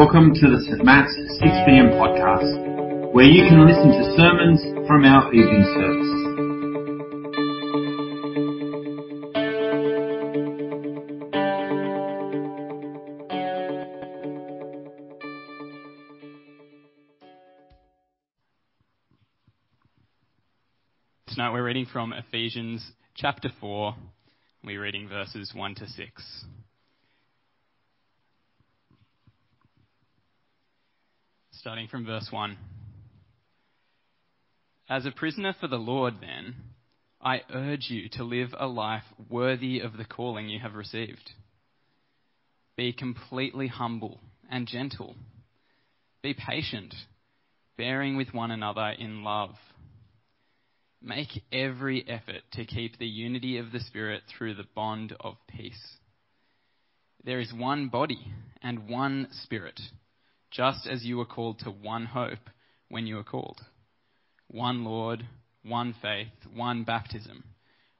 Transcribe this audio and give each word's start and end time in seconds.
Welcome 0.00 0.32
to 0.32 0.48
the 0.48 0.56
St. 0.62 0.82
Matt's 0.82 1.14
6pm 1.42 1.92
podcast, 2.00 3.12
where 3.12 3.26
you 3.26 3.46
can 3.46 3.66
listen 3.68 3.90
to 3.90 4.16
sermons 4.16 4.62
from 4.88 5.04
our 5.04 5.30
evening 5.34 5.62
service. 5.76 6.08
Tonight 21.26 21.52
we're 21.52 21.62
reading 21.62 21.84
from 21.84 22.14
Ephesians 22.14 22.90
chapter 23.14 23.50
4. 23.60 23.94
We're 24.64 24.80
reading 24.80 25.10
verses 25.10 25.52
1 25.54 25.74
to 25.74 25.86
6. 25.86 26.44
Starting 31.60 31.88
from 31.88 32.06
verse 32.06 32.26
1. 32.30 32.56
As 34.88 35.04
a 35.04 35.10
prisoner 35.10 35.54
for 35.60 35.68
the 35.68 35.76
Lord, 35.76 36.14
then, 36.22 36.54
I 37.20 37.42
urge 37.52 37.90
you 37.90 38.08
to 38.12 38.24
live 38.24 38.54
a 38.58 38.66
life 38.66 39.02
worthy 39.28 39.80
of 39.80 39.98
the 39.98 40.06
calling 40.06 40.48
you 40.48 40.58
have 40.60 40.74
received. 40.74 41.32
Be 42.78 42.94
completely 42.94 43.66
humble 43.66 44.20
and 44.50 44.66
gentle. 44.66 45.16
Be 46.22 46.34
patient, 46.34 46.94
bearing 47.76 48.16
with 48.16 48.32
one 48.32 48.50
another 48.50 48.94
in 48.98 49.22
love. 49.22 49.50
Make 51.02 51.42
every 51.52 52.08
effort 52.08 52.42
to 52.52 52.64
keep 52.64 52.98
the 52.98 53.06
unity 53.06 53.58
of 53.58 53.70
the 53.70 53.80
Spirit 53.80 54.22
through 54.26 54.54
the 54.54 54.66
bond 54.74 55.14
of 55.20 55.34
peace. 55.46 55.98
There 57.22 57.38
is 57.38 57.52
one 57.52 57.88
body 57.88 58.32
and 58.62 58.88
one 58.88 59.28
Spirit 59.42 59.78
just 60.50 60.86
as 60.86 61.04
you 61.04 61.16
were 61.16 61.26
called 61.26 61.60
to 61.60 61.70
one 61.70 62.06
hope 62.06 62.38
when 62.88 63.06
you 63.06 63.16
were 63.16 63.24
called. 63.24 63.60
One 64.48 64.84
Lord, 64.84 65.24
one 65.62 65.94
faith, 66.02 66.28
one 66.54 66.84
baptism, 66.84 67.44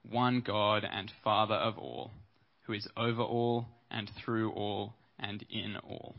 one 0.08 0.42
God 0.44 0.84
and 0.90 1.10
Father 1.22 1.54
of 1.54 1.78
all, 1.78 2.10
who 2.66 2.72
is 2.72 2.88
over 2.96 3.22
all 3.22 3.66
and 3.90 4.10
through 4.24 4.50
all 4.52 4.94
and 5.18 5.44
in 5.50 5.76
all. 5.76 6.14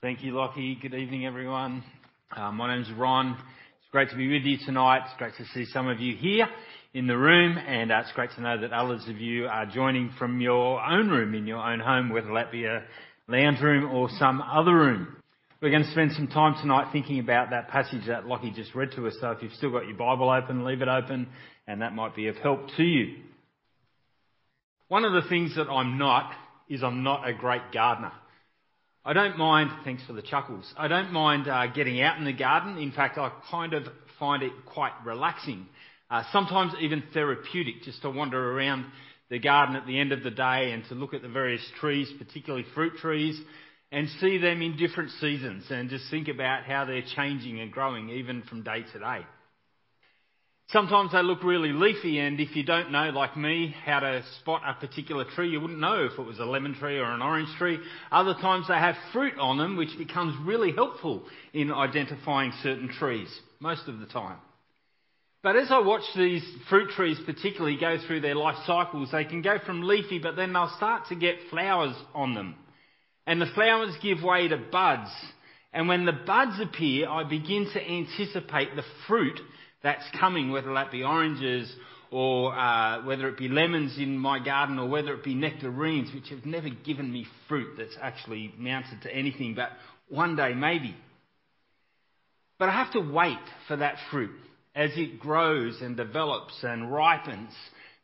Thank 0.00 0.24
you, 0.24 0.32
Lockie. 0.32 0.76
Good 0.80 0.94
evening, 0.94 1.26
everyone. 1.26 1.84
Uh, 2.36 2.50
my 2.50 2.74
name's 2.74 2.90
Ron. 2.96 3.32
It's 3.32 3.90
great 3.92 4.10
to 4.10 4.16
be 4.16 4.32
with 4.32 4.42
you 4.42 4.58
tonight. 4.64 5.02
It's 5.04 5.16
great 5.18 5.34
to 5.36 5.44
see 5.54 5.64
some 5.66 5.86
of 5.86 6.00
you 6.00 6.16
here 6.16 6.48
in 6.94 7.06
the 7.06 7.16
room, 7.16 7.56
and 7.56 7.92
uh, 7.92 8.00
it's 8.00 8.12
great 8.12 8.30
to 8.32 8.40
know 8.40 8.60
that 8.60 8.72
others 8.72 9.04
of 9.08 9.18
you 9.18 9.46
are 9.46 9.66
joining 9.66 10.10
from 10.18 10.40
your 10.40 10.82
own 10.82 11.08
room 11.08 11.34
in 11.34 11.46
your 11.46 11.58
own 11.58 11.78
home, 11.78 12.08
whether 12.10 12.32
that 12.34 12.50
be 12.50 12.64
a 12.64 12.82
lounge 13.32 13.60
room 13.60 13.90
or 13.90 14.10
some 14.18 14.42
other 14.42 14.74
room. 14.74 15.16
We're 15.62 15.70
going 15.70 15.84
to 15.84 15.90
spend 15.90 16.12
some 16.12 16.28
time 16.28 16.54
tonight 16.60 16.88
thinking 16.92 17.18
about 17.18 17.50
that 17.50 17.68
passage 17.68 18.06
that 18.08 18.26
Lockie 18.26 18.50
just 18.50 18.74
read 18.74 18.90
to 18.96 19.06
us. 19.06 19.14
So 19.20 19.30
if 19.30 19.42
you've 19.42 19.52
still 19.52 19.70
got 19.70 19.86
your 19.86 19.96
Bible 19.96 20.28
open, 20.28 20.64
leave 20.64 20.82
it 20.82 20.88
open, 20.88 21.28
and 21.66 21.80
that 21.80 21.94
might 21.94 22.14
be 22.14 22.26
of 22.26 22.36
help 22.36 22.68
to 22.76 22.82
you. 22.82 23.16
One 24.88 25.04
of 25.04 25.12
the 25.12 25.26
things 25.30 25.56
that 25.56 25.70
I'm 25.70 25.96
not 25.96 26.30
is 26.68 26.82
I'm 26.82 27.02
not 27.02 27.26
a 27.26 27.32
great 27.32 27.62
gardener. 27.72 28.12
I 29.04 29.14
don't 29.14 29.38
mind, 29.38 29.70
thanks 29.82 30.02
for 30.06 30.12
the 30.12 30.22
chuckles, 30.22 30.70
I 30.76 30.88
don't 30.88 31.12
mind 31.12 31.48
uh, 31.48 31.68
getting 31.68 32.02
out 32.02 32.18
in 32.18 32.24
the 32.24 32.32
garden. 32.32 32.76
In 32.76 32.92
fact, 32.92 33.16
I 33.16 33.30
kind 33.50 33.72
of 33.72 33.84
find 34.20 34.42
it 34.42 34.52
quite 34.66 34.92
relaxing. 35.04 35.66
Uh, 36.10 36.22
sometimes 36.32 36.74
even 36.80 37.02
therapeutic 37.14 37.82
just 37.84 38.02
to 38.02 38.10
wander 38.10 38.52
around 38.52 38.84
the 39.32 39.38
garden 39.38 39.76
at 39.76 39.86
the 39.86 39.98
end 39.98 40.12
of 40.12 40.22
the 40.22 40.30
day 40.30 40.72
and 40.72 40.84
to 40.90 40.94
look 40.94 41.14
at 41.14 41.22
the 41.22 41.28
various 41.28 41.66
trees, 41.80 42.06
particularly 42.18 42.66
fruit 42.74 42.92
trees, 43.00 43.40
and 43.90 44.06
see 44.20 44.36
them 44.36 44.60
in 44.60 44.76
different 44.76 45.10
seasons 45.22 45.64
and 45.70 45.88
just 45.88 46.04
think 46.10 46.28
about 46.28 46.64
how 46.64 46.84
they're 46.84 47.02
changing 47.16 47.58
and 47.58 47.72
growing 47.72 48.10
even 48.10 48.42
from 48.42 48.62
day 48.62 48.84
to 48.92 48.98
day. 48.98 49.20
Sometimes 50.68 51.12
they 51.12 51.22
look 51.22 51.42
really 51.42 51.72
leafy 51.72 52.18
and 52.18 52.38
if 52.40 52.54
you 52.54 52.62
don't 52.62 52.92
know, 52.92 53.08
like 53.08 53.34
me, 53.34 53.74
how 53.86 54.00
to 54.00 54.22
spot 54.40 54.60
a 54.66 54.74
particular 54.74 55.24
tree, 55.34 55.48
you 55.48 55.62
wouldn't 55.62 55.80
know 55.80 56.08
if 56.12 56.18
it 56.18 56.26
was 56.26 56.38
a 56.38 56.44
lemon 56.44 56.74
tree 56.74 56.98
or 56.98 57.10
an 57.10 57.22
orange 57.22 57.48
tree. 57.56 57.78
Other 58.10 58.34
times 58.34 58.68
they 58.68 58.74
have 58.74 58.96
fruit 59.14 59.38
on 59.40 59.56
them, 59.56 59.78
which 59.78 59.96
becomes 59.96 60.36
really 60.46 60.72
helpful 60.72 61.24
in 61.54 61.72
identifying 61.72 62.52
certain 62.62 62.90
trees, 62.90 63.28
most 63.60 63.88
of 63.88 63.98
the 63.98 64.06
time. 64.06 64.36
But 65.42 65.56
as 65.56 65.72
I 65.72 65.80
watch 65.80 66.04
these 66.16 66.44
fruit 66.68 66.90
trees 66.90 67.18
particularly 67.26 67.76
go 67.76 67.98
through 68.06 68.20
their 68.20 68.36
life 68.36 68.58
cycles, 68.64 69.10
they 69.10 69.24
can 69.24 69.42
go 69.42 69.58
from 69.66 69.82
leafy, 69.82 70.20
but 70.20 70.36
then 70.36 70.52
they'll 70.52 70.72
start 70.76 71.08
to 71.08 71.16
get 71.16 71.34
flowers 71.50 71.96
on 72.14 72.34
them. 72.34 72.54
And 73.26 73.40
the 73.40 73.50
flowers 73.54 73.94
give 74.00 74.22
way 74.22 74.46
to 74.48 74.56
buds. 74.56 75.10
And 75.72 75.88
when 75.88 76.04
the 76.04 76.12
buds 76.12 76.60
appear, 76.60 77.08
I 77.08 77.24
begin 77.24 77.68
to 77.72 77.82
anticipate 77.82 78.76
the 78.76 78.84
fruit 79.08 79.40
that's 79.82 80.04
coming, 80.20 80.52
whether 80.52 80.72
that 80.74 80.92
be 80.92 81.02
oranges 81.02 81.74
or 82.12 82.54
uh, 82.56 83.04
whether 83.04 83.26
it 83.28 83.38
be 83.38 83.48
lemons 83.48 83.98
in 83.98 84.18
my 84.18 84.38
garden 84.38 84.78
or 84.78 84.88
whether 84.88 85.12
it 85.14 85.24
be 85.24 85.34
nectarines, 85.34 86.12
which 86.14 86.28
have 86.28 86.46
never 86.46 86.68
given 86.68 87.10
me 87.12 87.26
fruit 87.48 87.74
that's 87.76 87.96
actually 88.00 88.54
mounted 88.58 89.02
to 89.02 89.12
anything, 89.12 89.54
but 89.54 89.70
one 90.08 90.36
day 90.36 90.54
maybe. 90.54 90.94
But 92.58 92.68
I 92.68 92.72
have 92.72 92.92
to 92.92 93.00
wait 93.00 93.38
for 93.66 93.76
that 93.76 93.96
fruit 94.10 94.30
as 94.74 94.90
it 94.96 95.20
grows 95.20 95.80
and 95.80 95.96
develops 95.96 96.54
and 96.62 96.92
ripens 96.92 97.52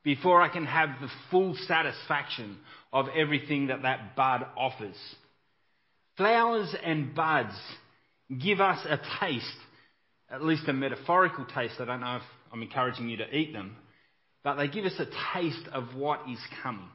before 0.04 0.40
I 0.40 0.48
can 0.48 0.66
have 0.66 0.90
the 1.00 1.08
full 1.30 1.56
satisfaction 1.66 2.58
of 2.92 3.06
everything 3.16 3.68
that 3.68 3.82
that 3.82 4.16
bud 4.16 4.46
offers. 4.56 4.96
Flowers 6.16 6.74
and 6.84 7.14
buds 7.14 7.54
give 8.42 8.60
us 8.60 8.84
a 8.84 8.98
taste, 9.20 9.46
at 10.30 10.42
least 10.42 10.68
a 10.68 10.72
metaphorical 10.72 11.46
taste. 11.46 11.74
I 11.78 11.84
don't 11.84 12.00
know 12.00 12.16
if 12.16 12.22
I'm 12.52 12.62
encouraging 12.62 13.08
you 13.08 13.18
to 13.18 13.36
eat 13.36 13.52
them, 13.52 13.76
but 14.42 14.56
they 14.56 14.68
give 14.68 14.84
us 14.84 14.98
a 14.98 15.06
taste 15.34 15.68
of 15.72 15.94
what 15.94 16.20
is 16.30 16.38
coming. 16.62 16.88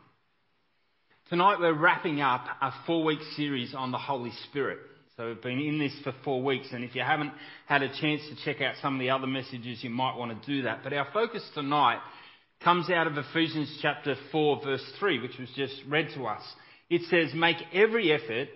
Tonight 1.29 1.59
we're 1.59 1.73
wrapping 1.73 2.21
up 2.21 2.45
a 2.61 2.71
four 2.85 3.03
week 3.03 3.21
series 3.35 3.73
on 3.73 3.91
the 3.91 3.97
Holy 3.97 4.31
Spirit. 4.49 4.79
So 5.15 5.27
we've 5.27 5.41
been 5.43 5.59
in 5.59 5.77
this 5.77 5.93
for 6.03 6.11
four 6.23 6.41
weeks, 6.41 6.69
and 6.71 6.83
if 6.83 6.95
you 6.95 7.03
haven't 7.03 7.33
had 7.67 7.83
a 7.83 7.87
chance 8.01 8.21
to 8.29 8.35
check 8.43 8.63
out 8.63 8.73
some 8.81 8.95
of 8.95 8.99
the 8.99 9.11
other 9.11 9.27
messages, 9.27 9.83
you 9.83 9.91
might 9.91 10.17
want 10.17 10.41
to 10.41 10.47
do 10.47 10.63
that. 10.63 10.79
But 10.83 10.91
our 10.91 11.07
focus 11.13 11.47
tonight 11.53 11.99
comes 12.63 12.89
out 12.89 13.05
of 13.05 13.15
Ephesians 13.15 13.77
chapter 13.79 14.15
4 14.31 14.61
verse 14.63 14.83
3, 14.99 15.21
which 15.21 15.37
was 15.37 15.49
just 15.55 15.75
read 15.87 16.07
to 16.15 16.25
us. 16.25 16.41
It 16.89 17.03
says, 17.11 17.31
make 17.35 17.57
every 17.73 18.11
effort 18.11 18.47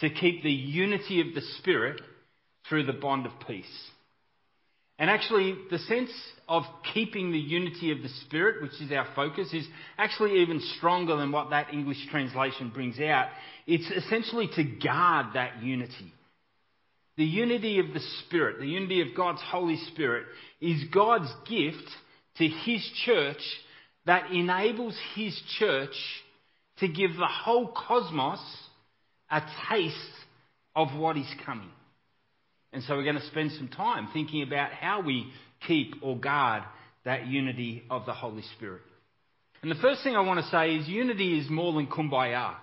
to 0.00 0.10
keep 0.10 0.44
the 0.44 0.52
unity 0.52 1.20
of 1.20 1.34
the 1.34 1.40
Spirit 1.58 2.00
through 2.68 2.86
the 2.86 2.92
bond 2.92 3.26
of 3.26 3.32
peace. 3.48 3.64
And 4.98 5.10
actually, 5.10 5.56
the 5.70 5.78
sense 5.78 6.10
of 6.48 6.62
keeping 6.92 7.32
the 7.32 7.38
unity 7.38 7.90
of 7.90 8.02
the 8.02 8.08
Spirit, 8.26 8.62
which 8.62 8.80
is 8.80 8.92
our 8.92 9.08
focus, 9.16 9.52
is 9.52 9.66
actually 9.98 10.40
even 10.42 10.60
stronger 10.76 11.16
than 11.16 11.32
what 11.32 11.50
that 11.50 11.72
English 11.72 12.06
translation 12.10 12.70
brings 12.70 13.00
out. 13.00 13.28
It's 13.66 13.90
essentially 13.90 14.48
to 14.54 14.62
guard 14.62 15.34
that 15.34 15.62
unity. 15.62 16.12
The 17.16 17.24
unity 17.24 17.80
of 17.80 17.92
the 17.92 18.00
Spirit, 18.24 18.60
the 18.60 18.66
unity 18.66 19.00
of 19.00 19.16
God's 19.16 19.40
Holy 19.42 19.78
Spirit, 19.92 20.26
is 20.60 20.84
God's 20.92 21.32
gift 21.48 21.88
to 22.38 22.46
His 22.48 22.88
church 23.04 23.42
that 24.06 24.30
enables 24.30 24.96
His 25.14 25.40
church 25.58 25.94
to 26.78 26.88
give 26.88 27.16
the 27.16 27.26
whole 27.26 27.68
cosmos 27.68 28.40
a 29.30 29.42
taste 29.70 29.96
of 30.76 30.96
what 30.96 31.16
is 31.16 31.32
coming. 31.44 31.70
And 32.74 32.82
so 32.82 32.96
we're 32.96 33.04
going 33.04 33.20
to 33.20 33.26
spend 33.28 33.52
some 33.52 33.68
time 33.68 34.08
thinking 34.12 34.42
about 34.42 34.72
how 34.72 35.00
we 35.00 35.30
keep 35.66 35.94
or 36.02 36.18
guard 36.18 36.64
that 37.04 37.26
unity 37.26 37.84
of 37.88 38.04
the 38.04 38.12
Holy 38.12 38.42
Spirit. 38.56 38.82
And 39.62 39.70
the 39.70 39.76
first 39.76 40.02
thing 40.02 40.16
I 40.16 40.20
want 40.20 40.44
to 40.44 40.50
say 40.50 40.74
is 40.74 40.88
unity 40.88 41.38
is 41.38 41.48
more 41.48 41.72
than 41.72 41.86
kumbaya. 41.86 42.56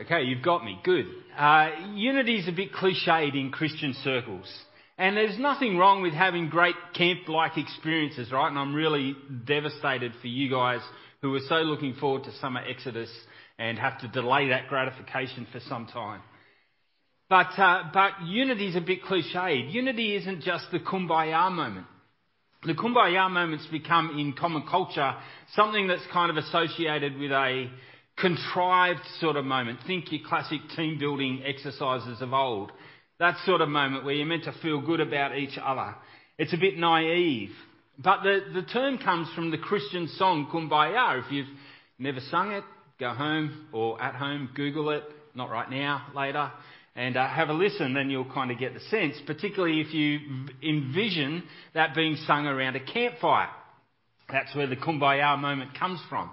Okay, 0.00 0.24
you've 0.24 0.44
got 0.44 0.64
me. 0.64 0.78
Good. 0.84 1.06
Uh, 1.36 1.70
unity 1.94 2.36
is 2.36 2.46
a 2.46 2.52
bit 2.52 2.72
cliched 2.72 3.34
in 3.34 3.50
Christian 3.50 3.94
circles. 4.04 4.46
And 4.98 5.16
there's 5.16 5.38
nothing 5.38 5.78
wrong 5.78 6.02
with 6.02 6.12
having 6.12 6.48
great 6.48 6.74
camp-like 6.94 7.56
experiences, 7.56 8.30
right? 8.30 8.48
And 8.48 8.58
I'm 8.58 8.74
really 8.74 9.16
devastated 9.46 10.12
for 10.20 10.26
you 10.26 10.50
guys 10.50 10.80
who 11.22 11.34
are 11.34 11.40
so 11.48 11.56
looking 11.56 11.94
forward 11.94 12.24
to 12.24 12.32
summer 12.38 12.60
exodus 12.60 13.10
and 13.58 13.78
have 13.78 13.98
to 14.00 14.08
delay 14.08 14.50
that 14.50 14.68
gratification 14.68 15.46
for 15.50 15.60
some 15.60 15.86
time. 15.86 16.20
But, 17.28 17.58
uh, 17.58 17.84
but 17.92 18.22
unity 18.24 18.68
is 18.68 18.76
a 18.76 18.80
bit 18.80 19.02
cliched. 19.02 19.72
Unity 19.72 20.14
isn't 20.16 20.42
just 20.42 20.70
the 20.70 20.78
kumbaya 20.78 21.50
moment. 21.50 21.86
The 22.64 22.74
kumbaya 22.74 23.30
moments 23.30 23.66
become 23.70 24.18
in 24.18 24.32
common 24.32 24.64
culture 24.68 25.14
something 25.54 25.86
that's 25.88 26.06
kind 26.12 26.30
of 26.30 26.36
associated 26.36 27.18
with 27.18 27.30
a 27.30 27.70
contrived 28.16 29.00
sort 29.20 29.36
of 29.36 29.44
moment. 29.44 29.80
Think 29.86 30.10
your 30.10 30.26
classic 30.26 30.60
team 30.74 30.98
building 30.98 31.42
exercises 31.44 32.20
of 32.22 32.32
old. 32.32 32.72
That 33.18 33.36
sort 33.44 33.60
of 33.60 33.68
moment 33.68 34.04
where 34.04 34.14
you're 34.14 34.26
meant 34.26 34.44
to 34.44 34.54
feel 34.62 34.80
good 34.80 35.00
about 35.00 35.36
each 35.36 35.58
other. 35.62 35.94
It's 36.38 36.52
a 36.52 36.58
bit 36.58 36.76
naive. 36.76 37.50
But 37.98 38.22
the, 38.22 38.40
the 38.54 38.62
term 38.62 38.98
comes 38.98 39.28
from 39.34 39.50
the 39.50 39.58
Christian 39.58 40.08
song 40.16 40.48
Kumbaya. 40.52 41.24
If 41.24 41.32
you've 41.32 41.46
never 41.98 42.20
sung 42.30 42.52
it, 42.52 42.64
go 43.00 43.10
home 43.10 43.68
or 43.72 44.00
at 44.02 44.14
home, 44.14 44.50
Google 44.54 44.90
it, 44.90 45.04
not 45.34 45.50
right 45.50 45.70
now, 45.70 46.06
later, 46.14 46.50
and 46.96 47.16
uh, 47.16 47.28
have 47.28 47.50
a 47.50 47.52
listen, 47.52 47.92
then 47.92 48.08
you'll 48.08 48.32
kind 48.32 48.50
of 48.50 48.58
get 48.58 48.72
the 48.72 48.80
sense, 48.80 49.16
particularly 49.26 49.80
if 49.80 49.92
you 49.92 50.18
envision 50.62 51.42
that 51.74 51.94
being 51.94 52.16
sung 52.26 52.46
around 52.46 52.74
a 52.74 52.80
campfire. 52.80 53.50
That's 54.32 54.54
where 54.56 54.66
the 54.66 54.76
kumbaya 54.76 55.38
moment 55.38 55.78
comes 55.78 56.00
from. 56.08 56.30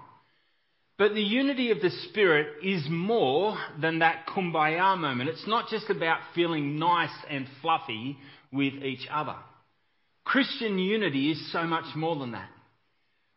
But 0.97 1.13
the 1.13 1.21
unity 1.21 1.71
of 1.71 1.81
the 1.81 1.89
Spirit 2.09 2.63
is 2.63 2.85
more 2.89 3.57
than 3.81 3.99
that 3.99 4.25
kumbaya 4.27 4.97
moment. 4.97 5.29
It's 5.29 5.47
not 5.47 5.69
just 5.69 5.89
about 5.89 6.19
feeling 6.33 6.79
nice 6.79 7.13
and 7.29 7.45
fluffy 7.61 8.17
with 8.51 8.75
each 8.75 9.07
other. 9.11 9.35
Christian 10.23 10.79
unity 10.79 11.31
is 11.31 11.51
so 11.51 11.63
much 11.63 11.93
more 11.95 12.15
than 12.15 12.31
that. 12.31 12.49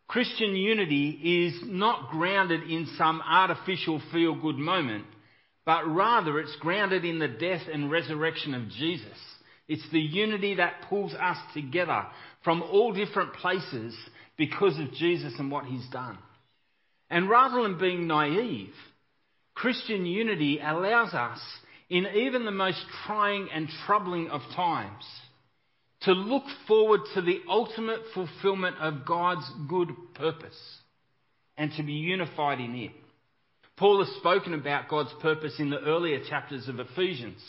Christian 0.07 0.55
unity 0.55 1.43
is 1.45 1.59
not 1.65 2.09
grounded 2.09 2.63
in 2.63 2.87
some 2.97 3.21
artificial 3.21 4.01
feel 4.13 4.39
good 4.39 4.55
moment, 4.55 5.03
but 5.67 5.85
rather 5.85 6.39
it's 6.39 6.55
grounded 6.61 7.03
in 7.03 7.19
the 7.19 7.27
death 7.27 7.63
and 7.71 7.91
resurrection 7.91 8.53
of 8.53 8.69
Jesus. 8.69 9.17
It's 9.67 9.85
the 9.91 9.99
unity 9.99 10.55
that 10.55 10.85
pulls 10.87 11.13
us 11.13 11.35
together 11.53 12.07
from 12.45 12.63
all 12.63 12.93
different 12.93 13.33
places 13.33 13.93
because 14.37 14.79
of 14.79 14.93
Jesus 14.93 15.33
and 15.37 15.51
what 15.51 15.65
he's 15.65 15.85
done. 15.89 16.17
And 17.09 17.29
rather 17.29 17.63
than 17.63 17.77
being 17.77 18.07
naive, 18.07 18.71
Christian 19.55 20.05
unity 20.05 20.57
allows 20.63 21.13
us, 21.13 21.39
in 21.89 22.05
even 22.15 22.45
the 22.45 22.51
most 22.51 22.81
trying 23.05 23.49
and 23.53 23.67
troubling 23.85 24.29
of 24.29 24.39
times, 24.55 25.03
to 26.03 26.13
look 26.13 26.43
forward 26.65 27.01
to 27.13 27.21
the 27.21 27.41
ultimate 27.49 28.03
fulfillment 28.13 28.77
of 28.79 29.05
God's 29.05 29.51
good 29.67 29.89
purpose 30.15 30.77
and 31.57 31.73
to 31.75 31.83
be 31.83 31.91
unified 31.91 32.61
in 32.61 32.73
it. 32.73 32.91
Paul 33.77 34.03
has 34.03 34.13
spoken 34.17 34.53
about 34.53 34.89
God's 34.89 35.13
purpose 35.21 35.55
in 35.59 35.69
the 35.69 35.79
earlier 35.79 36.19
chapters 36.27 36.67
of 36.67 36.79
Ephesians. 36.79 37.39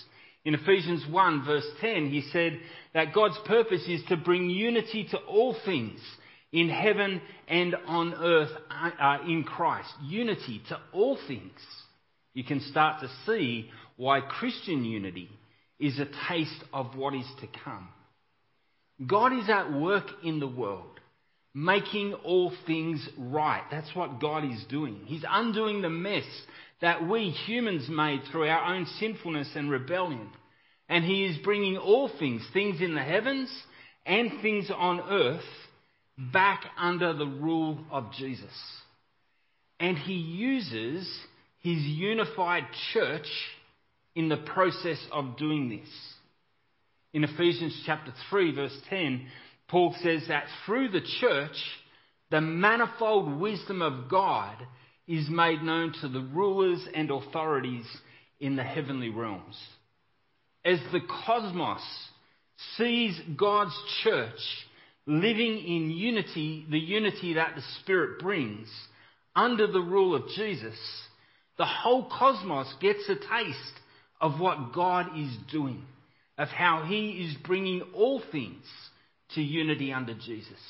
In 0.45 0.55
Ephesians 0.55 1.05
1 1.11 1.45
verse 1.45 1.67
10, 1.81 2.11
he 2.11 2.23
said 2.33 2.61
that 2.95 3.15
God's 3.15 3.39
purpose 3.47 3.85
is 3.89 4.03
to 4.09 4.17
bring 4.17 4.51
unity 4.51 5.09
to 5.11 5.19
all 5.19 5.57
things 5.65 6.01
in 6.53 6.69
heaven 6.69 7.21
and 7.49 7.75
on 7.87 8.15
earth 8.15 8.51
uh, 8.71 9.19
in 9.27 9.45
Christ. 9.45 9.89
Unity 10.03 10.63
to 10.69 10.79
all 10.93 11.19
things. 11.27 11.59
You 12.35 12.45
can 12.45 12.61
start 12.61 13.01
to 13.01 13.11
see 13.27 13.71
why 13.97 14.21
Christian 14.21 14.85
unity 14.85 15.31
is 15.79 15.99
a 15.99 16.09
taste 16.29 16.63
of 16.73 16.95
what 16.95 17.15
is 17.15 17.27
to 17.41 17.49
come. 17.65 17.89
God 19.07 19.33
is 19.33 19.49
at 19.49 19.73
work 19.73 20.07
in 20.25 20.41
the 20.41 20.49
world, 20.49 21.01
making 21.65 22.15
all 22.15 22.53
things 22.67 23.07
right. 23.19 23.65
That's 23.71 23.95
what 23.95 24.21
God 24.21 24.45
is 24.45 24.65
doing. 24.69 25.01
He's 25.07 25.25
undoing 25.29 25.83
the 25.83 25.91
mess 25.91 26.25
that 26.81 27.09
we 27.09 27.31
humans 27.31 27.89
made 27.89 28.21
through 28.31 28.49
our 28.49 28.75
own 28.75 28.87
sinfulness 29.01 29.49
and 29.57 29.69
rebellion. 29.69 30.29
And 30.89 31.05
He 31.05 31.25
is 31.25 31.37
bringing 31.39 31.77
all 31.77 32.11
things, 32.19 32.47
things 32.53 32.81
in 32.81 32.95
the 32.95 33.03
heavens 33.03 33.51
and 34.07 34.41
things 34.41 34.71
on 34.75 35.01
earth, 35.01 35.43
back 36.33 36.65
under 36.79 37.13
the 37.13 37.27
rule 37.27 37.79
of 37.91 38.13
Jesus. 38.13 38.55
And 39.81 39.99
He 39.99 40.15
uses 40.15 41.09
His 41.61 41.79
unified 41.79 42.65
church 42.93 43.27
in 44.15 44.29
the 44.29 44.37
process 44.37 45.05
of 45.11 45.37
doing 45.37 45.69
this. 45.69 45.89
In 47.13 47.25
Ephesians 47.25 47.83
chapter 47.85 48.13
3 48.31 48.55
verse 48.55 48.79
10, 48.89 49.27
Paul 49.69 49.95
says 50.03 50.25
that 50.29 50.45
through 50.65 50.89
the 50.89 51.07
church, 51.21 51.57
the 52.31 52.41
manifold 52.41 53.41
wisdom 53.41 53.83
of 53.83 54.09
God 54.11 54.57
is 55.07 55.29
made 55.29 55.63
known 55.63 55.93
to 56.01 56.09
the 56.09 56.21
rulers 56.21 56.87
and 56.95 57.11
authorities 57.11 57.87
in 58.41 58.57
the 58.57 58.63
heavenly 58.63 59.11
realms. 59.11 59.59
As 60.65 60.79
the 60.93 61.01
cosmos 61.27 61.83
sees 62.77 63.19
God's 63.37 63.77
church 64.03 64.39
living 65.07 65.59
in 65.59 65.91
unity, 65.91 66.67
the 66.71 66.79
unity 66.79 67.35
that 67.35 67.55
the 67.57 67.63
Spirit 67.81 68.21
brings, 68.21 68.69
under 69.35 69.67
the 69.67 69.81
rule 69.81 70.15
of 70.15 70.29
Jesus, 70.37 70.79
the 71.57 71.65
whole 71.65 72.11
cosmos 72.11 72.73
gets 72.81 73.09
a 73.09 73.15
taste 73.15 73.81
of 74.21 74.41
what 74.41 74.73
God 74.75 75.17
is 75.17 75.35
doing 75.51 75.85
of 76.39 76.49
how 76.49 76.85
he 76.87 77.27
is 77.27 77.37
bringing 77.45 77.83
all 77.95 78.23
things 78.31 78.65
to 79.35 79.43
unity 79.43 79.93
under 79.93 80.15
Jesus. 80.15 80.61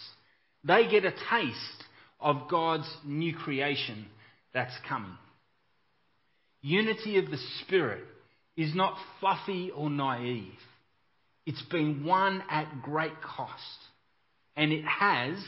They 0.65 0.89
get 0.89 1.05
a 1.05 1.13
taste 1.13 1.85
of 2.21 2.49
God's 2.51 2.89
new 3.05 3.35
creation 3.35 4.07
that's 4.53 4.75
coming. 4.89 5.17
Unity 6.63 7.19
of 7.19 7.31
the 7.31 7.39
Spirit 7.61 8.05
is 8.57 8.75
not 8.75 8.99
fluffy 9.21 9.71
or 9.71 9.89
naive. 9.89 10.53
It's 11.47 11.63
been 11.71 12.05
won 12.05 12.43
at 12.51 12.83
great 12.83 13.23
cost. 13.23 13.63
And 14.57 14.73
it 14.73 14.85
has 14.85 15.39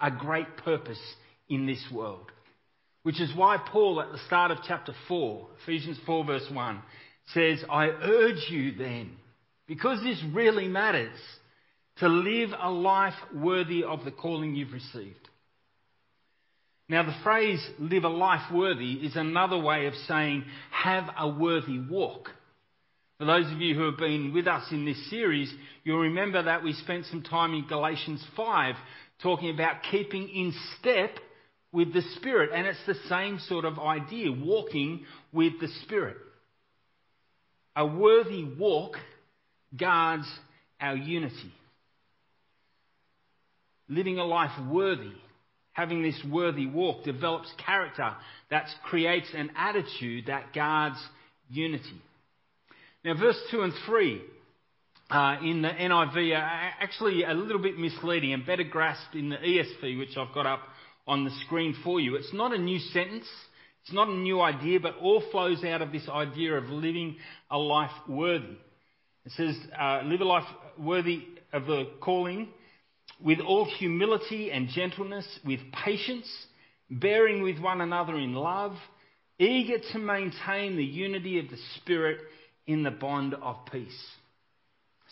a 0.00 0.10
great 0.10 0.56
purpose 0.58 1.00
in 1.48 1.66
this 1.66 1.84
world. 1.92 2.26
Which 3.04 3.20
is 3.20 3.30
why 3.36 3.58
Paul, 3.58 4.00
at 4.00 4.10
the 4.10 4.18
start 4.26 4.50
of 4.50 4.58
chapter 4.66 4.92
4, 5.06 5.46
Ephesians 5.62 5.98
4, 6.04 6.24
verse 6.24 6.50
1, 6.52 6.82
says, 7.32 7.64
I 7.70 7.86
urge 7.86 8.50
you 8.50 8.72
then 8.72 9.12
because 9.68 10.02
this 10.02 10.20
really 10.32 10.68
matters, 10.68 11.16
to 11.98 12.08
live 12.08 12.50
a 12.60 12.70
life 12.70 13.14
worthy 13.34 13.84
of 13.84 14.04
the 14.04 14.10
calling 14.10 14.54
you've 14.54 14.72
received. 14.72 15.28
Now, 16.88 17.02
the 17.02 17.16
phrase 17.24 17.64
live 17.78 18.04
a 18.04 18.08
life 18.08 18.52
worthy 18.52 18.92
is 18.92 19.16
another 19.16 19.58
way 19.58 19.86
of 19.86 19.94
saying 20.06 20.44
have 20.70 21.04
a 21.18 21.28
worthy 21.28 21.80
walk. 21.80 22.30
For 23.18 23.24
those 23.24 23.50
of 23.50 23.60
you 23.60 23.74
who 23.74 23.86
have 23.86 23.96
been 23.96 24.32
with 24.34 24.46
us 24.46 24.70
in 24.70 24.84
this 24.84 25.10
series, 25.10 25.52
you'll 25.84 26.00
remember 26.00 26.42
that 26.42 26.62
we 26.62 26.74
spent 26.74 27.06
some 27.06 27.22
time 27.22 27.54
in 27.54 27.66
Galatians 27.66 28.24
5 28.36 28.74
talking 29.22 29.50
about 29.50 29.76
keeping 29.90 30.28
in 30.28 30.52
step 30.78 31.16
with 31.72 31.92
the 31.92 32.02
Spirit. 32.16 32.50
And 32.54 32.66
it's 32.66 32.78
the 32.86 33.08
same 33.08 33.38
sort 33.48 33.64
of 33.64 33.78
idea, 33.78 34.30
walking 34.30 35.06
with 35.32 35.58
the 35.60 35.68
Spirit. 35.82 36.18
A 37.74 37.86
worthy 37.86 38.44
walk 38.44 38.96
guards 39.76 40.26
our 40.80 40.94
unity. 40.94 41.52
Living 43.88 44.18
a 44.18 44.24
life 44.24 44.50
worthy, 44.70 45.12
having 45.72 46.02
this 46.02 46.20
worthy 46.30 46.66
walk, 46.66 47.04
develops 47.04 47.52
character 47.64 48.14
that 48.50 48.66
creates 48.84 49.28
an 49.34 49.50
attitude 49.56 50.26
that 50.26 50.52
guards 50.52 50.98
unity. 51.48 52.00
Now, 53.04 53.14
verse 53.14 53.40
2 53.50 53.62
and 53.62 53.72
3 53.86 54.22
uh, 55.10 55.36
in 55.42 55.62
the 55.62 55.68
NIV 55.68 56.36
are 56.36 56.72
actually 56.80 57.22
a 57.22 57.32
little 57.32 57.62
bit 57.62 57.78
misleading 57.78 58.32
and 58.32 58.44
better 58.44 58.64
grasped 58.64 59.14
in 59.14 59.28
the 59.28 59.36
ESV, 59.36 59.98
which 59.98 60.16
I've 60.16 60.34
got 60.34 60.46
up 60.46 60.62
on 61.06 61.24
the 61.24 61.30
screen 61.46 61.76
for 61.84 62.00
you. 62.00 62.16
It's 62.16 62.34
not 62.34 62.52
a 62.52 62.58
new 62.58 62.78
sentence, 62.78 63.26
it's 63.84 63.92
not 63.92 64.08
a 64.08 64.14
new 64.14 64.40
idea, 64.40 64.80
but 64.80 64.96
all 65.00 65.22
flows 65.30 65.62
out 65.62 65.82
of 65.82 65.92
this 65.92 66.08
idea 66.08 66.54
of 66.54 66.64
living 66.64 67.16
a 67.48 67.58
life 67.58 67.92
worthy. 68.08 68.56
It 69.24 69.32
says, 69.36 69.56
uh, 69.78 70.00
live 70.04 70.20
a 70.20 70.24
life 70.24 70.48
worthy 70.76 71.22
of 71.52 71.66
the 71.66 71.90
calling 72.00 72.48
with 73.22 73.40
all 73.40 73.64
humility 73.64 74.50
and 74.50 74.68
gentleness, 74.68 75.26
with 75.44 75.60
patience, 75.72 76.28
bearing 76.90 77.42
with 77.42 77.58
one 77.58 77.80
another 77.80 78.16
in 78.16 78.34
love, 78.34 78.76
eager 79.38 79.78
to 79.92 79.98
maintain 79.98 80.76
the 80.76 80.84
unity 80.84 81.38
of 81.38 81.48
the 81.48 81.58
Spirit 81.76 82.20
in 82.66 82.82
the 82.82 82.90
bond 82.90 83.34
of 83.34 83.56
peace. 83.70 84.06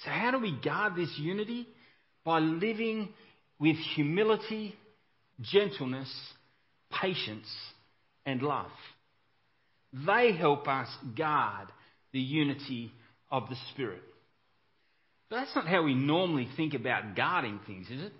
So, 0.05 0.11
how 0.11 0.31
do 0.31 0.39
we 0.39 0.59
guard 0.63 0.97
this 0.97 1.13
unity? 1.19 1.67
By 2.25 2.41
living 2.41 3.11
with 3.59 3.77
humility, 3.95 4.75
gentleness, 5.41 6.11
patience, 6.91 7.49
and 8.27 8.43
love. 8.43 8.71
They 10.07 10.33
help 10.33 10.67
us 10.67 10.89
guard 11.17 11.69
the 12.13 12.21
unity 12.21 12.93
of 13.31 13.49
the 13.49 13.57
Spirit. 13.73 14.03
But 15.31 15.37
that's 15.37 15.55
not 15.55 15.67
how 15.67 15.83
we 15.83 15.95
normally 15.95 16.49
think 16.57 16.75
about 16.75 17.17
guarding 17.17 17.61
things, 17.67 17.89
is 17.89 18.03
it? 18.03 18.13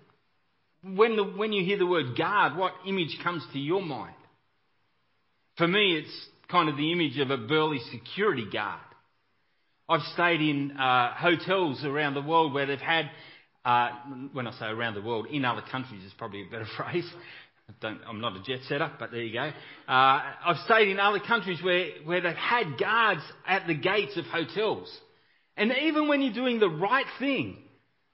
When, 0.83 1.15
the, 1.15 1.23
when 1.23 1.51
you 1.51 1.63
hear 1.65 1.77
the 1.77 1.85
word 1.85 2.17
guard, 2.17 2.57
what 2.57 2.73
image 2.87 3.17
comes 3.23 3.43
to 3.53 3.59
your 3.59 3.81
mind? 3.81 4.15
For 5.57 5.67
me, 5.67 5.97
it's 5.97 6.27
kind 6.49 6.69
of 6.69 6.77
the 6.77 6.91
image 6.91 7.17
of 7.17 7.31
a 7.31 7.37
burly 7.37 7.79
security 7.91 8.45
guard. 8.51 8.81
I've 9.87 10.01
stayed 10.13 10.41
in 10.41 10.71
uh, 10.71 11.13
hotels 11.13 11.83
around 11.83 12.15
the 12.15 12.21
world 12.21 12.53
where 12.53 12.65
they've 12.65 12.79
had, 12.79 13.09
uh, 13.63 13.89
when 14.33 14.47
I 14.47 14.51
say 14.59 14.65
around 14.65 14.95
the 14.95 15.01
world, 15.01 15.27
in 15.27 15.45
other 15.45 15.63
countries 15.71 16.03
is 16.03 16.11
probably 16.17 16.41
a 16.41 16.51
better 16.51 16.67
phrase. 16.77 17.09
I'm 17.81 18.21
not 18.21 18.35
a 18.35 18.43
jet 18.43 18.59
setter, 18.67 18.91
but 18.99 19.11
there 19.11 19.23
you 19.23 19.33
go. 19.33 19.51
Uh, 19.87 20.21
I've 20.45 20.57
stayed 20.65 20.89
in 20.89 20.99
other 20.99 21.19
countries 21.19 21.59
where, 21.63 21.87
where 22.03 22.21
they've 22.21 22.35
had 22.35 22.77
guards 22.79 23.21
at 23.47 23.65
the 23.65 23.73
gates 23.73 24.17
of 24.17 24.25
hotels. 24.25 24.87
And 25.57 25.71
even 25.83 26.07
when 26.07 26.21
you're 26.21 26.33
doing 26.33 26.59
the 26.59 26.69
right 26.69 27.05
thing, 27.19 27.57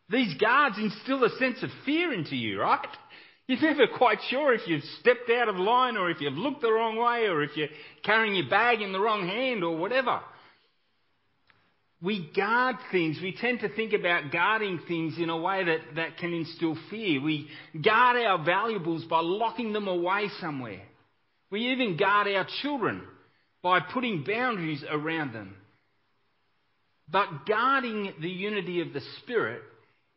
these 0.10 0.34
guards 0.36 0.78
instill 0.78 1.24
a 1.24 1.30
sense 1.38 1.64
of 1.64 1.70
fear 1.86 2.14
into 2.14 2.36
you, 2.36 2.62
right? 2.62 2.88
You're 3.48 3.62
never 3.62 3.88
quite 3.98 4.20
sure 4.30 4.54
if 4.54 4.68
you've 4.68 4.84
stepped 5.00 5.30
out 5.30 5.50
of 5.50 5.56
line 5.56 5.98
or 5.98 6.10
if 6.10 6.22
you've 6.22 6.34
looked 6.34 6.62
the 6.62 6.72
wrong 6.72 6.98
way 6.98 7.28
or 7.28 7.44
if 7.44 7.56
you're 7.56 7.68
carrying 8.04 8.36
your 8.36 8.50
bag 8.50 8.82
in 8.82 8.94
the 8.94 9.00
wrong 9.00 9.28
hand 9.28 9.64
or 9.64 9.76
whatever. 9.78 10.22
We 12.02 12.32
guard 12.36 12.78
things. 12.92 13.20
We 13.22 13.36
tend 13.40 13.60
to 13.60 13.70
think 13.70 13.94
about 13.94 14.32
guarding 14.32 14.80
things 14.88 15.18
in 15.20 15.30
a 15.30 15.38
way 15.38 15.64
that, 15.66 15.80
that 15.96 16.18
can 16.18 16.34
instill 16.34 16.76
fear. 16.90 17.22
We 17.22 17.48
guard 17.74 18.18
our 18.18 18.44
valuables 18.44 19.06
by 19.06 19.20
locking 19.22 19.74
them 19.74 19.88
away 19.88 20.30
somewhere. 20.40 20.82
We 21.52 21.72
even 21.74 21.98
guard 21.98 22.28
our 22.28 22.48
children 22.62 23.04
by 23.62 23.82
putting 23.82 24.24
boundaries 24.24 24.84
around 24.90 25.34
them. 25.34 25.56
But 27.12 27.46
guarding 27.46 28.14
the 28.22 28.30
unity 28.30 28.82
of 28.82 28.94
the 28.94 29.02
Spirit 29.22 29.62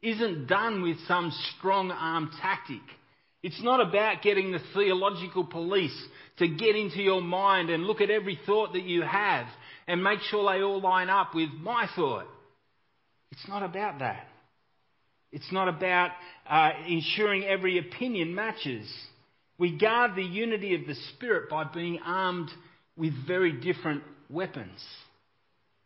isn't 0.02 0.46
done 0.46 0.82
with 0.82 0.98
some 1.08 1.32
strong 1.56 1.90
arm 1.90 2.30
tactic. 2.40 2.82
It's 3.42 3.62
not 3.62 3.80
about 3.80 4.22
getting 4.22 4.52
the 4.52 4.60
theological 4.74 5.44
police 5.44 5.96
to 6.38 6.48
get 6.48 6.76
into 6.76 7.02
your 7.02 7.20
mind 7.20 7.70
and 7.70 7.84
look 7.84 8.00
at 8.00 8.10
every 8.10 8.38
thought 8.46 8.72
that 8.74 8.84
you 8.84 9.02
have 9.02 9.46
and 9.86 10.02
make 10.02 10.20
sure 10.20 10.50
they 10.50 10.62
all 10.62 10.80
line 10.80 11.10
up 11.10 11.34
with 11.34 11.50
my 11.50 11.88
thought. 11.96 12.26
It's 13.32 13.48
not 13.48 13.62
about 13.62 13.98
that. 13.98 14.26
It's 15.32 15.50
not 15.50 15.68
about 15.68 16.12
uh, 16.48 16.70
ensuring 16.86 17.44
every 17.44 17.78
opinion 17.78 18.34
matches. 18.34 18.88
We 19.58 19.76
guard 19.76 20.12
the 20.14 20.22
unity 20.22 20.74
of 20.74 20.86
the 20.86 20.94
Spirit 21.14 21.50
by 21.50 21.64
being 21.64 21.98
armed 22.04 22.50
with 22.96 23.12
very 23.26 23.52
different 23.52 24.04
weapons 24.30 24.80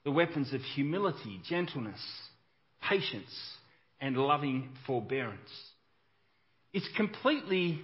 the 0.05 0.11
weapons 0.11 0.53
of 0.55 0.61
humility, 0.61 1.41
gentleness, 1.49 2.01
patience, 2.83 3.35
and 4.01 4.17
loving 4.17 4.71
forbearance. 4.87 5.51
It's 6.73 6.89
completely 6.97 7.81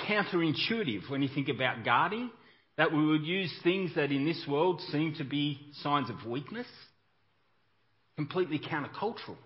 counterintuitive 0.00 1.08
when 1.08 1.22
you 1.22 1.28
think 1.32 1.48
about 1.48 1.84
guarding, 1.84 2.30
that 2.76 2.92
we 2.92 3.06
would 3.06 3.22
use 3.24 3.52
things 3.62 3.92
that 3.94 4.10
in 4.10 4.24
this 4.24 4.44
world 4.48 4.80
seem 4.90 5.14
to 5.18 5.24
be 5.24 5.60
signs 5.82 6.10
of 6.10 6.26
weakness. 6.26 6.66
Completely 8.16 8.58
countercultural. 8.58 9.36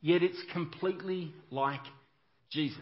Yet 0.00 0.22
it's 0.22 0.42
completely 0.52 1.32
like 1.50 1.80
Jesus. 2.50 2.78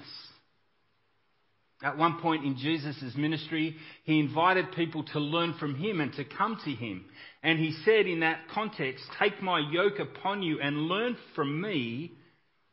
At 1.83 1.99
one 1.99 2.21
point 2.21 2.45
in 2.45 2.57
Jesus' 2.57 3.17
ministry, 3.17 3.77
he 4.05 4.21
invited 4.21 4.71
people 4.73 5.03
to 5.07 5.19
learn 5.19 5.55
from 5.59 5.75
him 5.75 6.01
and 6.01 6.13
to 6.15 6.25
come 6.25 6.57
to 6.65 6.71
him. 6.71 7.05
And 7.43 7.59
he 7.59 7.73
said 7.85 8.07
in 8.07 8.21
that 8.21 8.49
context, 8.55 9.05
Take 9.19 9.43
my 9.43 9.59
yoke 9.59 9.99
upon 9.99 10.45
you 10.45 10.61
and 10.61 10.87
learn 10.87 11.17
from 11.35 11.61
me, 11.61 12.13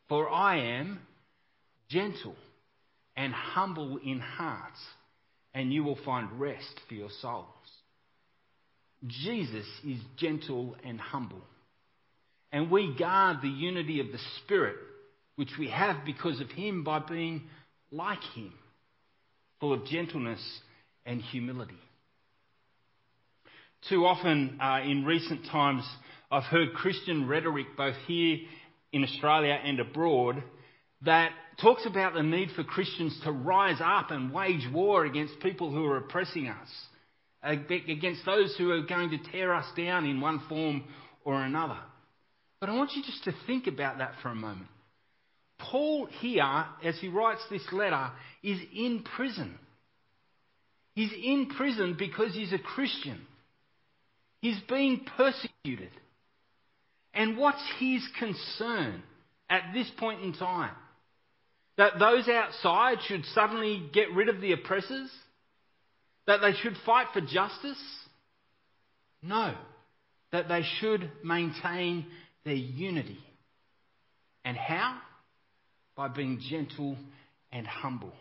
for 0.08 0.30
I 0.30 0.58
am 0.78 1.00
gentle 1.88 2.36
and 3.16 3.32
humble 3.32 3.98
in 3.98 4.20
heart, 4.20 4.78
and 5.54 5.72
you 5.72 5.82
will 5.82 5.98
find 6.04 6.38
rest 6.38 6.80
for 6.88 6.94
your 6.94 7.10
souls. 7.20 7.46
Jesus 9.08 9.66
is 9.84 9.98
gentle 10.18 10.76
and 10.84 11.00
humble. 11.00 11.42
And 12.52 12.70
we 12.70 12.94
guard 12.96 13.38
the 13.42 13.48
unity 13.48 13.98
of 13.98 14.12
the 14.12 14.20
Spirit, 14.38 14.76
which 15.34 15.50
we 15.58 15.68
have 15.68 16.04
because 16.04 16.40
of 16.40 16.50
Him, 16.50 16.84
by 16.84 17.00
being 17.00 17.42
like 17.90 18.22
Him 18.36 18.52
full 19.60 19.72
of 19.72 19.84
gentleness 19.86 20.40
and 21.06 21.20
humility. 21.20 21.78
Too 23.88 24.04
often 24.04 24.58
uh, 24.60 24.80
in 24.84 25.04
recent 25.04 25.46
times, 25.46 25.88
I've 26.30 26.44
heard 26.44 26.74
Christian 26.74 27.28
rhetoric 27.28 27.66
both 27.76 27.96
here 28.06 28.38
in 28.92 29.04
Australia 29.04 29.58
and 29.62 29.80
abroad 29.80 30.42
that 31.02 31.30
talks 31.60 31.86
about 31.86 32.14
the 32.14 32.22
need 32.22 32.50
for 32.54 32.64
Christians 32.64 33.18
to 33.24 33.32
rise 33.32 33.80
up 33.82 34.10
and 34.10 34.32
wage 34.32 34.66
war 34.72 35.04
against 35.04 35.40
people 35.40 35.70
who 35.70 35.84
are 35.86 35.98
oppressing 35.98 36.48
us, 36.48 36.68
against 37.42 38.24
those 38.24 38.54
who 38.58 38.70
are 38.70 38.82
going 38.82 39.10
to 39.10 39.18
tear 39.30 39.54
us 39.54 39.66
down 39.76 40.04
in 40.04 40.20
one 40.20 40.42
form 40.48 40.84
or 41.24 41.42
another. 41.42 41.78
But 42.60 42.68
I 42.68 42.76
want 42.76 42.92
you 42.94 43.02
just 43.02 43.24
to 43.24 43.32
think 43.46 43.66
about 43.66 43.98
that 43.98 44.12
for 44.22 44.28
a 44.28 44.34
moment. 44.34 44.68
Paul 45.60 46.06
here, 46.20 46.64
as 46.82 46.98
he 46.98 47.08
writes 47.08 47.42
this 47.50 47.66
letter, 47.72 48.10
is 48.42 48.58
in 48.74 49.04
prison. 49.16 49.58
He's 50.94 51.12
in 51.12 51.46
prison 51.56 51.96
because 51.98 52.34
he's 52.34 52.52
a 52.52 52.58
Christian. 52.58 53.20
He's 54.40 54.58
being 54.68 55.04
persecuted. 55.16 55.90
And 57.12 57.36
what's 57.36 57.62
his 57.78 58.06
concern 58.18 59.02
at 59.48 59.72
this 59.74 59.90
point 59.98 60.22
in 60.22 60.32
time? 60.32 60.74
That 61.76 61.98
those 61.98 62.28
outside 62.28 62.98
should 63.06 63.24
suddenly 63.26 63.82
get 63.92 64.12
rid 64.14 64.28
of 64.28 64.40
the 64.40 64.52
oppressors? 64.52 65.10
That 66.26 66.40
they 66.40 66.52
should 66.52 66.76
fight 66.84 67.06
for 67.12 67.20
justice? 67.20 67.82
No. 69.22 69.54
That 70.32 70.48
they 70.48 70.62
should 70.80 71.10
maintain 71.24 72.06
their 72.44 72.54
unity. 72.54 73.18
And 74.44 74.56
how? 74.56 74.98
By 76.00 76.08
being 76.08 76.40
gentle 76.48 76.96
and 77.52 77.66
humble. 77.66 78.14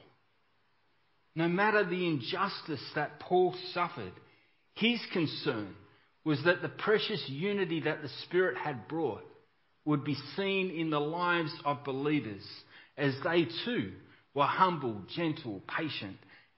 No 1.34 1.48
matter 1.48 1.86
the 1.86 2.08
injustice 2.08 2.84
that 2.96 3.22
Paul 3.22 3.56
suffered, 3.74 4.12
his 4.74 5.00
concern 5.14 5.74
was 6.26 6.44
that 6.44 6.62
the 6.62 6.68
precious 6.68 7.24
unity 7.30 7.80
that 7.86 8.02
the 8.02 8.10
Spirit 8.26 8.58
had 8.58 8.90
brought 8.90 9.24
would 9.86 10.04
be 10.04 10.18
seen 10.36 10.72
in 10.72 10.90
the 10.90 11.00
lives 11.00 11.54
of 11.64 11.86
believers 11.86 12.46
as 12.98 13.14
they 13.24 13.48
too 13.64 13.94
were 14.34 14.44
humble, 14.44 15.02
gentle, 15.16 15.62
patient, 15.78 16.18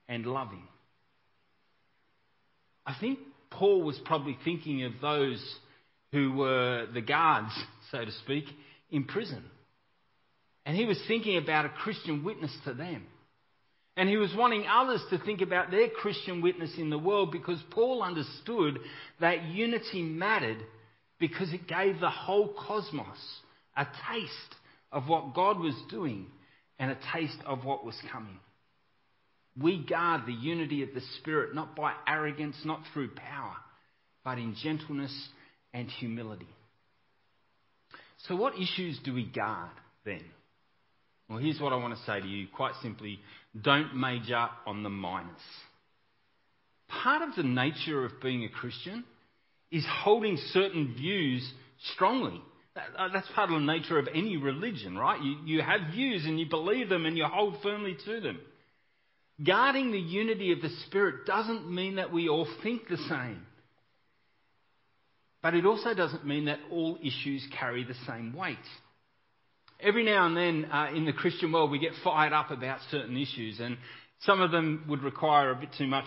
and 0.10 0.26
loving. 0.26 0.68
I 2.84 2.96
think 3.00 3.20
Paul 3.52 3.84
was 3.84 4.00
probably 4.06 4.40
thinking 4.44 4.86
of 4.86 4.94
those 5.00 5.56
who 6.14 6.32
were 6.32 6.88
the 6.92 7.02
guards, 7.02 7.54
so 7.92 8.04
to 8.04 8.12
speak, 8.12 8.46
in 8.90 9.04
prison. 9.04 9.44
And 10.66 10.76
he 10.76 10.86
was 10.86 11.02
thinking 11.08 11.38
about 11.38 11.66
a 11.66 11.70
Christian 11.70 12.24
witness 12.24 12.56
to 12.66 12.74
them. 12.74 13.04
And 13.98 14.08
he 14.08 14.18
was 14.18 14.34
wanting 14.36 14.66
others 14.72 15.04
to 15.10 15.18
think 15.20 15.42
about 15.42 15.70
their 15.70 15.90
Christian 15.90 16.42
witness 16.42 16.72
in 16.78 16.90
the 16.90 16.98
world 16.98 17.32
because 17.32 17.62
Paul 17.72 18.02
understood 18.02 18.80
that 19.20 19.46
unity 19.46 20.02
mattered 20.02 20.60
because 21.20 21.52
it 21.54 21.68
gave 21.68 22.00
the 22.00 22.10
whole 22.10 22.54
cosmos 22.54 23.18
a 23.76 23.86
taste 24.12 24.56
of 24.92 25.08
what 25.08 25.36
God 25.36 25.60
was 25.60 25.76
doing 25.90 26.28
and 26.80 26.92
a 26.92 26.98
taste 27.14 27.38
of 27.46 27.66
what 27.66 27.86
was 27.86 27.96
coming. 28.12 28.40
We 29.62 29.86
guard 29.86 30.22
the 30.26 30.34
unity 30.34 30.84
of 30.84 30.94
the 30.94 31.02
Spirit 31.20 31.54
not 31.54 31.76
by 31.76 31.94
arrogance, 32.08 32.56
not 32.64 32.82
through 32.94 33.10
power, 33.10 33.56
but 34.24 34.38
in 34.38 34.56
gentleness 34.64 35.14
and 35.74 35.90
humility. 35.90 36.48
So, 38.28 38.36
what 38.36 38.56
issues 38.56 39.00
do 39.04 39.14
we 39.14 39.26
guard 39.26 39.72
then? 40.06 40.22
Well, 41.32 41.40
here's 41.40 41.62
what 41.62 41.72
I 41.72 41.78
want 41.78 41.98
to 41.98 42.04
say 42.04 42.20
to 42.20 42.28
you 42.28 42.46
quite 42.54 42.74
simply 42.82 43.18
don't 43.60 43.96
major 43.96 44.50
on 44.68 44.84
the 44.84 44.90
minors. 44.90 45.32
Part 46.90 47.22
of 47.22 47.38
the 47.38 47.44
nature 47.44 48.04
of 48.04 48.22
being 48.22 48.44
a 48.44 48.50
Christian 48.50 49.06
is 49.72 49.86
holding 49.90 50.38
certain 50.52 50.94
views 50.94 51.50
strongly. 51.94 52.42
Uh, 52.76 53.08
that's 53.14 53.30
part 53.34 53.50
of 53.50 53.62
the 53.62 53.66
nature 53.66 53.98
of 53.98 54.10
any 54.14 54.36
religion, 54.36 54.98
right? 54.98 55.22
You, 55.24 55.38
you 55.46 55.62
have 55.62 55.94
views 55.94 56.26
and 56.26 56.38
you 56.38 56.50
believe 56.50 56.90
them 56.90 57.06
and 57.06 57.18
you 57.18 57.24
hold 57.26 57.56
firmly 57.64 57.96
to 58.04 58.20
them. 58.20 58.38
Guarding 59.42 59.94
the 59.94 60.00
unity 60.00 60.52
of 60.52 60.62
the 60.62 60.70
Spirit 60.88 61.26
doesn't 61.26 61.74
mean 61.74 61.96
that 61.96 62.12
we 62.12 62.28
all 62.28 62.48
think 62.62 62.90
the 62.90 62.98
same. 62.98 63.46
But 65.42 65.54
it 65.54 65.66
also 65.66 65.94
doesn't 65.94 66.26
mean 66.28 66.46
that 66.46 66.60
all 66.70 66.98
issues 67.02 67.48
carry 67.58 67.86
the 67.86 67.96
same 68.06 68.36
weight 68.36 68.58
every 69.82 70.04
now 70.04 70.26
and 70.26 70.38
then 70.38 70.72
uh, 70.72 70.90
in 70.96 71.06
the 71.06 71.14
Christian 71.14 71.52
world 71.52 71.72
we 71.72 71.80
get 71.80 71.92
fired 72.04 72.34
up 72.34 72.52
about 72.52 72.80
certain 72.90 73.18
issues, 73.18 73.60
and 73.60 73.78
some 74.22 74.42
of 74.42 74.52
them 74.52 74.86
would 74.88 75.04
require 75.04 75.52
a 75.52 75.56
bit 75.56 75.70
too 75.78 75.88
much 75.88 76.06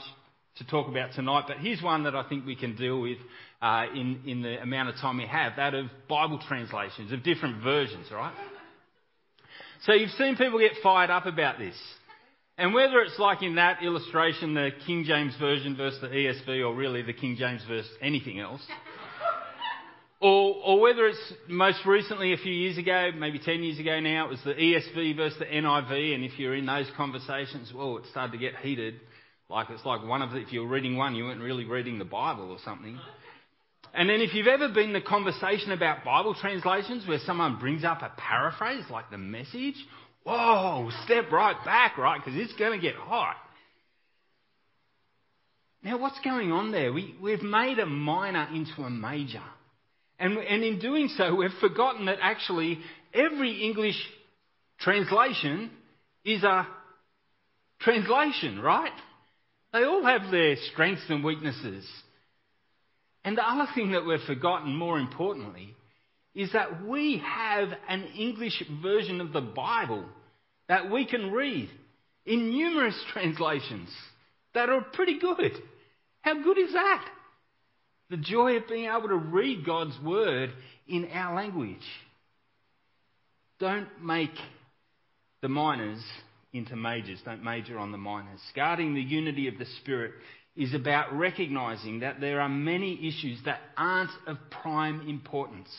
to 0.56 0.66
talk 0.66 0.88
about 0.88 1.12
tonight. 1.14 1.44
But 1.48 1.58
here's 1.58 1.82
one 1.82 2.04
that 2.04 2.14
I 2.14 2.28
think 2.28 2.46
we 2.46 2.56
can 2.56 2.76
deal 2.76 3.00
with 3.00 3.18
uh, 3.60 3.86
in 3.94 4.20
in 4.26 4.42
the 4.42 4.60
amount 4.62 4.90
of 4.90 4.96
time 4.96 5.18
we 5.18 5.26
have: 5.26 5.54
that 5.56 5.74
of 5.74 5.86
Bible 6.08 6.40
translations 6.46 7.12
of 7.12 7.22
different 7.22 7.62
versions, 7.62 8.06
right? 8.12 8.34
So 9.82 9.92
you've 9.92 10.10
seen 10.12 10.36
people 10.36 10.58
get 10.58 10.72
fired 10.82 11.10
up 11.10 11.26
about 11.26 11.58
this. 11.58 11.74
And 12.56 12.72
whether 12.72 13.00
it's 13.00 13.18
like 13.18 13.42
in 13.42 13.56
that 13.56 13.82
illustration, 13.82 14.54
the 14.54 14.70
King 14.86 15.04
James 15.04 15.34
Version 15.40 15.76
versus 15.76 16.00
the 16.00 16.06
ESV, 16.06 16.64
or 16.64 16.74
really 16.74 17.02
the 17.02 17.12
King 17.12 17.36
James 17.36 17.62
versus 17.68 17.90
anything 18.00 18.38
else, 18.38 18.62
or, 20.24 20.56
or 20.64 20.80
whether 20.80 21.06
it's 21.06 21.32
most 21.48 21.84
recently, 21.84 22.32
a 22.32 22.38
few 22.38 22.52
years 22.52 22.78
ago, 22.78 23.10
maybe 23.14 23.38
10 23.38 23.62
years 23.62 23.78
ago 23.78 24.00
now, 24.00 24.24
it 24.24 24.30
was 24.30 24.40
the 24.42 24.54
ESV 24.54 25.16
versus 25.16 25.38
the 25.38 25.44
NIV, 25.44 26.14
and 26.14 26.24
if 26.24 26.38
you're 26.38 26.54
in 26.54 26.64
those 26.64 26.90
conversations, 26.96 27.70
well, 27.74 27.98
it 27.98 28.04
started 28.10 28.32
to 28.32 28.38
get 28.38 28.56
heated. 28.56 28.94
Like 29.50 29.68
it's 29.68 29.84
like 29.84 30.02
one 30.02 30.22
of 30.22 30.30
the, 30.30 30.38
if 30.38 30.50
you're 30.50 30.66
reading 30.66 30.96
one, 30.96 31.14
you 31.14 31.24
weren't 31.24 31.42
really 31.42 31.66
reading 31.66 31.98
the 31.98 32.06
Bible 32.06 32.50
or 32.50 32.56
something. 32.64 32.98
And 33.92 34.08
then 34.08 34.22
if 34.22 34.32
you've 34.32 34.46
ever 34.46 34.68
been 34.68 34.88
in 34.88 34.92
the 34.94 35.02
conversation 35.02 35.72
about 35.72 36.04
Bible 36.04 36.34
translations 36.34 37.06
where 37.06 37.18
someone 37.26 37.58
brings 37.58 37.84
up 37.84 38.00
a 38.00 38.10
paraphrase 38.16 38.84
like 38.90 39.10
the 39.10 39.18
message 39.18 39.76
Whoa, 40.24 40.90
step 41.04 41.30
right 41.30 41.62
back, 41.66 41.98
right? 41.98 42.18
Because 42.18 42.40
it's 42.40 42.54
going 42.54 42.80
to 42.80 42.82
get 42.82 42.94
hot. 42.94 43.36
Now, 45.82 45.98
what's 45.98 46.18
going 46.20 46.50
on 46.50 46.72
there? 46.72 46.94
We, 46.94 47.14
we've 47.22 47.42
made 47.42 47.78
a 47.78 47.84
minor 47.84 48.48
into 48.50 48.84
a 48.84 48.88
major. 48.88 49.42
And, 50.24 50.38
and 50.38 50.64
in 50.64 50.78
doing 50.78 51.08
so, 51.18 51.34
we've 51.34 51.50
forgotten 51.60 52.06
that 52.06 52.16
actually 52.22 52.78
every 53.12 53.62
English 53.62 54.02
translation 54.80 55.70
is 56.24 56.42
a 56.42 56.66
translation, 57.80 58.58
right? 58.58 58.98
They 59.74 59.84
all 59.84 60.02
have 60.02 60.30
their 60.30 60.56
strengths 60.72 61.02
and 61.10 61.22
weaknesses. 61.22 61.86
And 63.22 63.36
the 63.36 63.46
other 63.46 63.70
thing 63.74 63.92
that 63.92 64.06
we've 64.06 64.18
forgotten, 64.26 64.74
more 64.74 64.98
importantly, 64.98 65.74
is 66.34 66.50
that 66.54 66.86
we 66.86 67.22
have 67.22 67.68
an 67.86 68.04
English 68.18 68.64
version 68.82 69.20
of 69.20 69.34
the 69.34 69.42
Bible 69.42 70.06
that 70.70 70.90
we 70.90 71.04
can 71.04 71.32
read 71.32 71.68
in 72.24 72.48
numerous 72.48 72.98
translations 73.12 73.90
that 74.54 74.70
are 74.70 74.80
pretty 74.80 75.18
good. 75.18 75.52
How 76.22 76.42
good 76.42 76.56
is 76.56 76.72
that? 76.72 77.06
The 78.14 78.20
joy 78.20 78.58
of 78.58 78.68
being 78.68 78.84
able 78.84 79.08
to 79.08 79.16
read 79.16 79.66
God's 79.66 79.98
Word 80.00 80.52
in 80.86 81.08
our 81.12 81.34
language. 81.34 81.82
Don't 83.58 83.88
make 84.00 84.30
the 85.42 85.48
minors 85.48 86.00
into 86.52 86.76
majors. 86.76 87.18
Don't 87.24 87.42
major 87.42 87.76
on 87.76 87.90
the 87.90 87.98
minors. 87.98 88.38
Guarding 88.54 88.94
the 88.94 89.00
unity 89.00 89.48
of 89.48 89.58
the 89.58 89.66
Spirit 89.80 90.12
is 90.54 90.74
about 90.74 91.12
recognizing 91.12 91.98
that 92.00 92.20
there 92.20 92.40
are 92.40 92.48
many 92.48 92.94
issues 93.08 93.40
that 93.46 93.58
aren't 93.76 94.12
of 94.28 94.36
prime 94.62 95.08
importance 95.08 95.74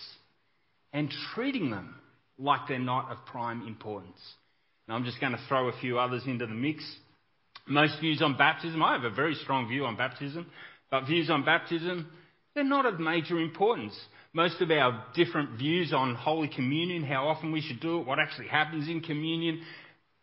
and 0.92 1.10
treating 1.34 1.70
them 1.70 1.96
like 2.38 2.68
they're 2.68 2.80
not 2.80 3.13
of 3.13 3.25
prime 3.27 3.65
importance. 3.65 4.20
Now, 4.89 4.96
I'm 4.96 5.06
just 5.06 5.22
going 5.22 5.32
to 5.32 5.39
throw 5.48 5.70
a 5.70 5.80
few 5.80 6.00
others 6.00 6.24
into 6.27 6.46
the 6.46 6.54
mix. 6.54 6.84
Most 7.65 7.98
views 8.01 8.22
on 8.22 8.38
baptism, 8.38 8.84
I 8.84 8.92
have 8.92 9.06
a 9.06 9.15
very 9.15 9.36
strong 9.36 9.70
view 9.70 9.86
on 9.86 9.96
baptism, 9.96 10.48
but 10.92 11.06
views 11.06 11.30
on 11.30 11.46
baptism, 11.46 12.12
they're 12.55 12.63
not 12.63 12.85
of 12.85 13.00
major 13.00 13.39
importance. 13.39 13.93
Most 14.33 14.62
of 14.62 14.71
our 14.71 15.05
different 15.13 15.57
views 15.59 15.93
on 15.93 16.15
Holy 16.15 16.47
Communion, 16.47 17.03
how 17.03 17.27
often 17.27 17.51
we 17.51 17.62
should 17.62 17.81
do 17.81 18.00
it, 18.00 18.07
what 18.07 18.19
actually 18.19 18.47
happens 18.47 18.88
in 18.88 19.01
communion, 19.01 19.62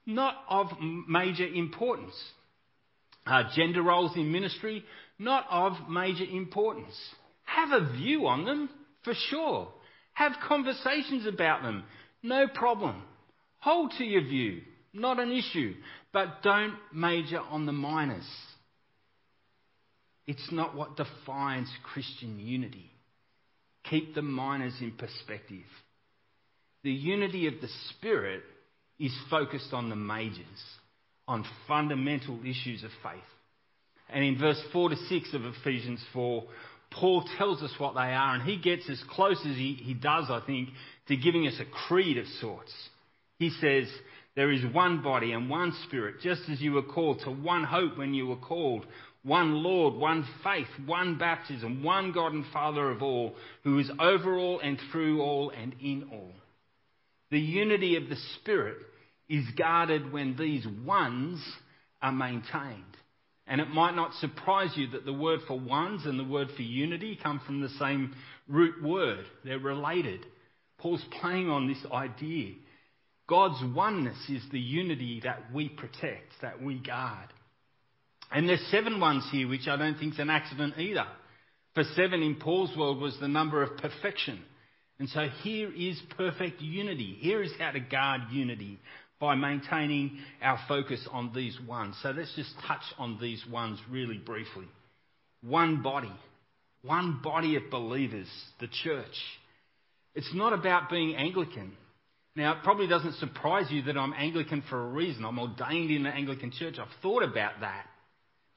not 0.06 0.36
of 0.48 0.68
major 1.08 1.46
importance. 1.46 2.14
Uh, 3.26 3.44
gender 3.54 3.82
roles 3.82 4.16
in 4.16 4.32
ministry, 4.32 4.82
not 5.18 5.46
of 5.50 5.74
major 5.88 6.24
importance. 6.24 6.94
Have 7.44 7.70
a 7.70 7.92
view 7.92 8.26
on 8.26 8.44
them, 8.44 8.68
for 9.04 9.14
sure. 9.28 9.68
Have 10.14 10.32
conversations 10.46 11.26
about 11.26 11.62
them, 11.62 11.84
no 12.22 12.48
problem. 12.48 13.02
Hold 13.60 13.92
to 13.98 14.04
your 14.04 14.22
view, 14.22 14.62
not 14.92 15.20
an 15.20 15.30
issue, 15.30 15.74
but 16.12 16.42
don't 16.42 16.74
major 16.92 17.40
on 17.40 17.66
the 17.66 17.72
minors. 17.72 18.26
It's 20.26 20.52
not 20.52 20.76
what 20.76 20.96
defines 20.96 21.68
Christian 21.92 22.38
unity. 22.38 22.90
Keep 23.90 24.14
the 24.14 24.22
minors 24.22 24.74
in 24.80 24.92
perspective. 24.92 25.64
The 26.84 26.92
unity 26.92 27.46
of 27.46 27.54
the 27.60 27.68
Spirit 27.90 28.42
is 28.98 29.12
focused 29.30 29.72
on 29.72 29.88
the 29.88 29.96
majors, 29.96 30.46
on 31.26 31.44
fundamental 31.66 32.38
issues 32.40 32.84
of 32.84 32.90
faith. 33.02 33.20
And 34.08 34.24
in 34.24 34.38
verse 34.38 34.60
4 34.72 34.90
to 34.90 34.96
6 34.96 35.34
of 35.34 35.42
Ephesians 35.44 36.04
4, 36.12 36.44
Paul 36.90 37.24
tells 37.38 37.62
us 37.62 37.72
what 37.78 37.94
they 37.94 38.00
are, 38.00 38.34
and 38.34 38.42
he 38.42 38.58
gets 38.58 38.88
as 38.90 39.02
close 39.10 39.38
as 39.40 39.56
he, 39.56 39.74
he 39.74 39.94
does, 39.94 40.26
I 40.28 40.42
think, 40.44 40.68
to 41.08 41.16
giving 41.16 41.46
us 41.46 41.58
a 41.58 41.88
creed 41.88 42.18
of 42.18 42.26
sorts. 42.40 42.72
He 43.38 43.50
says, 43.50 43.88
There 44.36 44.52
is 44.52 44.62
one 44.72 45.02
body 45.02 45.32
and 45.32 45.48
one 45.48 45.72
spirit, 45.86 46.16
just 46.22 46.42
as 46.50 46.60
you 46.60 46.72
were 46.72 46.82
called 46.82 47.20
to 47.24 47.30
one 47.30 47.64
hope 47.64 47.96
when 47.96 48.14
you 48.14 48.26
were 48.26 48.36
called, 48.36 48.86
one 49.22 49.62
Lord, 49.62 49.94
one 49.94 50.26
faith, 50.42 50.66
one 50.84 51.16
baptism, 51.16 51.82
one 51.82 52.12
God 52.12 52.32
and 52.32 52.44
Father 52.52 52.90
of 52.90 53.02
all, 53.02 53.34
who 53.62 53.78
is 53.78 53.90
over 54.00 54.36
all 54.36 54.60
and 54.60 54.78
through 54.90 55.20
all 55.20 55.50
and 55.50 55.74
in 55.80 56.08
all. 56.12 56.32
The 57.30 57.40
unity 57.40 57.96
of 57.96 58.08
the 58.08 58.16
Spirit 58.40 58.78
is 59.28 59.44
guarded 59.56 60.12
when 60.12 60.36
these 60.36 60.66
ones 60.84 61.40
are 62.02 62.12
maintained. 62.12 62.84
And 63.46 63.60
it 63.60 63.68
might 63.68 63.94
not 63.94 64.14
surprise 64.14 64.72
you 64.76 64.88
that 64.90 65.04
the 65.04 65.12
word 65.12 65.40
for 65.46 65.58
ones 65.58 66.02
and 66.04 66.18
the 66.18 66.24
word 66.24 66.48
for 66.56 66.62
unity 66.62 67.18
come 67.20 67.40
from 67.44 67.60
the 67.60 67.68
same 67.70 68.14
root 68.48 68.82
word. 68.82 69.24
They're 69.44 69.58
related. 69.58 70.26
Paul's 70.78 71.04
playing 71.20 71.48
on 71.48 71.68
this 71.68 71.84
idea 71.92 72.54
God's 73.28 73.62
oneness 73.74 74.18
is 74.28 74.42
the 74.50 74.60
unity 74.60 75.20
that 75.24 75.54
we 75.54 75.68
protect, 75.68 76.32
that 76.42 76.60
we 76.60 76.74
guard. 76.74 77.28
And 78.32 78.48
there's 78.48 78.66
seven 78.70 78.98
ones 78.98 79.26
here, 79.30 79.48
which 79.48 79.68
I 79.68 79.76
don't 79.76 79.98
think 79.98 80.14
is 80.14 80.18
an 80.18 80.30
accident 80.30 80.78
either. 80.78 81.06
For 81.74 81.84
seven 81.94 82.22
in 82.22 82.36
Paul's 82.36 82.76
world 82.76 83.00
was 83.00 83.16
the 83.20 83.28
number 83.28 83.62
of 83.62 83.76
perfection. 83.78 84.42
And 84.98 85.08
so 85.08 85.28
here 85.42 85.70
is 85.74 86.00
perfect 86.16 86.60
unity. 86.60 87.16
Here 87.20 87.42
is 87.42 87.52
how 87.58 87.72
to 87.72 87.80
guard 87.80 88.22
unity 88.30 88.78
by 89.20 89.34
maintaining 89.34 90.18
our 90.42 90.58
focus 90.66 91.06
on 91.12 91.32
these 91.34 91.58
ones. 91.66 91.96
So 92.02 92.10
let's 92.10 92.34
just 92.34 92.54
touch 92.66 92.82
on 92.98 93.18
these 93.20 93.44
ones 93.50 93.78
really 93.90 94.18
briefly. 94.18 94.66
One 95.42 95.82
body, 95.82 96.12
one 96.82 97.20
body 97.22 97.56
of 97.56 97.70
believers, 97.70 98.28
the 98.60 98.68
church. 98.82 99.14
It's 100.14 100.32
not 100.34 100.52
about 100.52 100.90
being 100.90 101.16
Anglican. 101.16 101.72
Now, 102.34 102.52
it 102.52 102.64
probably 102.64 102.86
doesn't 102.86 103.14
surprise 103.16 103.66
you 103.70 103.82
that 103.82 103.96
I'm 103.96 104.14
Anglican 104.14 104.62
for 104.68 104.80
a 104.80 104.88
reason. 104.88 105.24
I'm 105.24 105.38
ordained 105.38 105.90
in 105.90 106.04
the 106.04 106.10
Anglican 106.10 106.50
church. 106.50 106.76
I've 106.78 106.88
thought 107.02 107.22
about 107.22 107.60
that. 107.60 107.86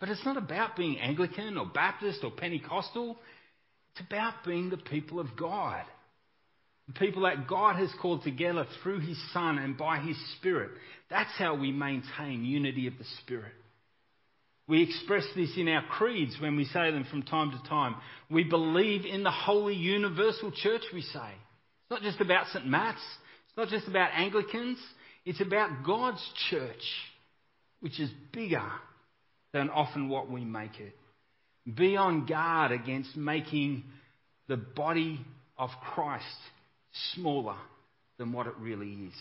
But 0.05 0.11
it's 0.11 0.23
not 0.25 0.37
about 0.37 0.75
being 0.75 0.99
Anglican 0.99 1.57
or 1.57 1.65
Baptist 1.65 2.19
or 2.23 2.29
Pentecostal. 2.29 3.17
It's 3.91 4.05
about 4.05 4.33
being 4.45 4.69
the 4.69 4.77
people 4.77 5.19
of 5.19 5.35
God. 5.35 5.83
The 6.85 6.93
people 6.93 7.23
that 7.23 7.47
God 7.47 7.77
has 7.77 7.89
called 7.99 8.21
together 8.21 8.67
through 8.83 8.99
His 8.99 9.17
Son 9.33 9.57
and 9.57 9.75
by 9.75 9.97
His 9.97 10.15
Spirit. 10.37 10.69
That's 11.09 11.31
how 11.39 11.55
we 11.55 11.71
maintain 11.71 12.45
unity 12.45 12.85
of 12.85 12.99
the 12.99 13.05
Spirit. 13.23 13.53
We 14.67 14.83
express 14.83 15.23
this 15.35 15.49
in 15.57 15.67
our 15.69 15.83
creeds 15.87 16.37
when 16.39 16.55
we 16.55 16.65
say 16.65 16.91
them 16.91 17.07
from 17.09 17.23
time 17.23 17.49
to 17.49 17.67
time. 17.67 17.95
We 18.29 18.43
believe 18.43 19.05
in 19.05 19.23
the 19.23 19.31
holy 19.31 19.73
universal 19.73 20.51
church, 20.51 20.83
we 20.93 21.01
say. 21.01 21.31
It's 21.31 21.89
not 21.89 22.03
just 22.03 22.21
about 22.21 22.45
St. 22.53 22.67
Matt's. 22.67 23.01
It's 23.47 23.57
not 23.57 23.69
just 23.69 23.87
about 23.87 24.11
Anglicans. 24.13 24.77
It's 25.25 25.41
about 25.41 25.83
God's 25.83 26.23
church, 26.51 26.83
which 27.79 27.99
is 27.99 28.11
bigger 28.31 28.61
than 29.55 29.69
often 29.69 30.09
what 30.09 30.29
we 30.29 30.43
make 30.43 30.81
it. 30.81 30.93
Be 31.77 31.95
on 31.95 32.25
guard 32.25 32.73
against 32.73 33.15
making 33.15 33.85
the 34.49 34.57
body 34.57 35.25
of 35.57 35.69
Christ 35.93 36.25
smaller 37.13 37.55
than 38.17 38.33
what 38.33 38.47
it 38.47 38.53
really 38.59 38.91
is 38.91 39.13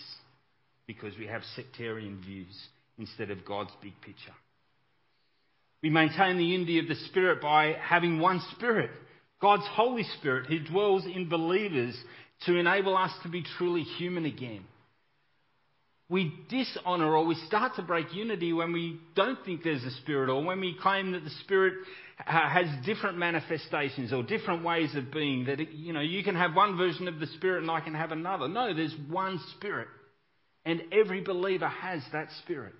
because 0.88 1.16
we 1.16 1.28
have 1.28 1.42
sectarian 1.54 2.20
views 2.20 2.52
instead 2.98 3.30
of 3.30 3.44
God's 3.44 3.70
big 3.80 3.92
picture. 4.00 4.34
We 5.84 5.90
maintain 5.90 6.36
the 6.36 6.44
unity 6.44 6.80
of 6.80 6.88
the 6.88 6.96
Spirit 7.06 7.40
by 7.40 7.76
having 7.80 8.18
one 8.18 8.42
Spirit, 8.56 8.90
God's 9.40 9.66
Holy 9.70 10.04
Spirit, 10.18 10.46
who 10.46 10.58
dwells 10.58 11.04
in 11.06 11.28
believers 11.28 11.96
to 12.46 12.56
enable 12.56 12.96
us 12.96 13.12
to 13.22 13.28
be 13.28 13.44
truly 13.56 13.82
human 13.82 14.24
again. 14.24 14.64
We 16.08 16.32
dishonour 16.48 17.16
or 17.16 17.24
we 17.24 17.34
start 17.46 17.76
to 17.76 17.82
break 17.82 18.14
unity 18.14 18.52
when 18.52 18.72
we 18.72 19.00
don't 19.16 19.38
think 19.44 19.62
there's 19.62 19.82
a 19.84 19.90
Spirit 20.02 20.28
or 20.28 20.44
when 20.44 20.60
we 20.60 20.76
claim 20.80 21.12
that 21.12 21.24
the 21.24 21.30
Spirit 21.42 21.74
has 22.16 22.66
different 22.84 23.18
manifestations 23.18 24.12
or 24.12 24.22
different 24.22 24.64
ways 24.64 24.94
of 24.94 25.10
being. 25.10 25.46
That, 25.46 25.72
you 25.72 25.92
know, 25.92 26.00
you 26.00 26.22
can 26.22 26.34
have 26.34 26.54
one 26.54 26.76
version 26.76 27.08
of 27.08 27.20
the 27.20 27.26
Spirit 27.28 27.62
and 27.62 27.70
I 27.70 27.80
can 27.80 27.94
have 27.94 28.12
another. 28.12 28.48
No, 28.48 28.74
there's 28.74 28.94
one 29.08 29.40
Spirit. 29.56 29.88
And 30.66 30.82
every 30.92 31.22
believer 31.22 31.68
has 31.68 32.02
that 32.12 32.28
Spirit. 32.42 32.74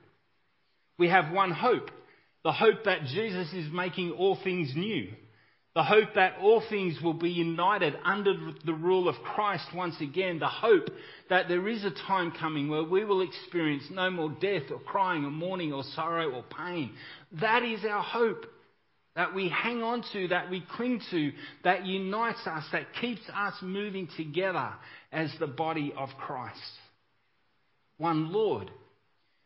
We 0.98 1.08
have 1.08 1.32
one 1.32 1.50
hope. 1.50 1.90
The 2.44 2.52
hope 2.52 2.84
that 2.84 3.04
Jesus 3.06 3.52
is 3.54 3.72
making 3.72 4.12
all 4.12 4.38
things 4.44 4.72
new. 4.76 5.08
The 5.74 5.82
hope 5.82 6.14
that 6.14 6.36
all 6.40 6.62
things 6.70 6.98
will 7.02 7.14
be 7.14 7.30
united 7.30 7.96
under 8.04 8.32
the 8.64 8.74
rule 8.74 9.08
of 9.08 9.16
Christ 9.24 9.66
once 9.74 9.96
again. 10.00 10.38
The 10.38 10.46
hope 10.46 10.88
that 11.30 11.48
there 11.48 11.66
is 11.68 11.84
a 11.84 11.90
time 11.90 12.32
coming 12.38 12.68
where 12.68 12.84
we 12.84 13.04
will 13.04 13.22
experience 13.22 13.82
no 13.90 14.08
more 14.08 14.30
death 14.40 14.70
or 14.70 14.78
crying 14.78 15.24
or 15.24 15.32
mourning 15.32 15.72
or 15.72 15.82
sorrow 15.96 16.30
or 16.30 16.44
pain. 16.56 16.92
That 17.40 17.64
is 17.64 17.84
our 17.84 18.04
hope 18.04 18.46
that 19.16 19.34
we 19.34 19.48
hang 19.48 19.82
on 19.82 20.04
to, 20.12 20.28
that 20.28 20.48
we 20.48 20.64
cling 20.76 21.00
to, 21.10 21.32
that 21.64 21.86
unites 21.86 22.46
us, 22.46 22.64
that 22.70 22.86
keeps 23.00 23.22
us 23.34 23.54
moving 23.60 24.08
together 24.16 24.70
as 25.12 25.32
the 25.40 25.46
body 25.48 25.92
of 25.96 26.08
Christ. 26.18 26.58
One 27.98 28.32
Lord. 28.32 28.70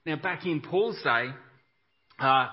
Now, 0.05 0.17
back 0.17 0.45
in 0.47 0.61
Paul's 0.61 1.01
day, 1.03 1.29
uh, 2.19 2.49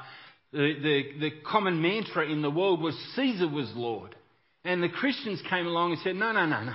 the, 0.56 1.04
the, 1.20 1.32
common 1.46 1.82
mantra 1.82 2.30
in 2.30 2.42
the 2.42 2.50
world 2.50 2.82
was 2.82 2.96
Caesar 3.16 3.48
was 3.48 3.72
Lord. 3.76 4.16
And 4.64 4.82
the 4.82 4.90
Christians 4.90 5.42
came 5.50 5.68
along 5.68 5.92
and 5.92 6.02
said, 6.02 6.16
no, 6.16 6.32
no, 6.32 6.46
no, 6.46 6.64
no. 6.64 6.74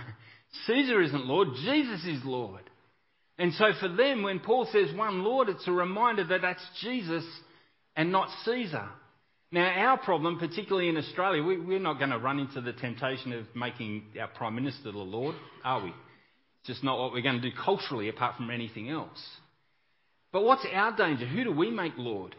Caesar 0.67 1.01
isn't 1.01 1.27
Lord. 1.27 1.49
Jesus 1.65 2.05
is 2.05 2.25
Lord. 2.25 2.63
And 3.39 3.55
so 3.55 3.73
for 3.81 3.89
them, 3.89 4.23
when 4.23 4.39
Paul 4.41 4.69
says 4.71 4.95
one 4.95 5.25
Lord, 5.25 5.49
it's 5.49 5.67
a 5.67 5.73
reminder 5.73 6.25
that 6.25 6.43
that's 6.43 6.65
Jesus 6.83 7.25
and 7.97 8.13
not 8.13 8.29
Caesar. 8.45 8.89
Now, 9.51 9.67
our 9.67 9.99
problem, 9.99 10.39
particularly 10.39 10.89
in 10.89 10.97
Australia, 10.97 11.43
we, 11.43 11.59
we're 11.59 11.81
not 11.81 11.99
going 11.99 12.11
to 12.11 12.19
run 12.19 12.39
into 12.39 12.61
the 12.61 12.73
temptation 12.73 13.33
of 13.33 13.47
making 13.57 14.05
our 14.21 14.29
Prime 14.29 14.55
Minister 14.55 14.93
the 14.93 14.99
Lord, 14.99 15.35
are 15.65 15.83
we? 15.83 15.89
It's 15.89 16.67
just 16.67 16.85
not 16.85 16.99
what 16.99 17.13
we're 17.13 17.23
going 17.23 17.41
to 17.41 17.51
do 17.51 17.57
culturally 17.65 18.09
apart 18.11 18.37
from 18.37 18.51
anything 18.51 18.91
else. 18.91 19.19
But 20.33 20.45
what's 20.45 20.67
our 20.73 20.95
danger? 20.95 21.27
Who 21.27 21.45
do 21.45 21.53
we 21.53 21.71
make 21.71 21.95
Lord? 21.97 22.37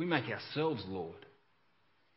We 0.00 0.06
make 0.06 0.30
ourselves 0.30 0.82
Lord. 0.88 1.26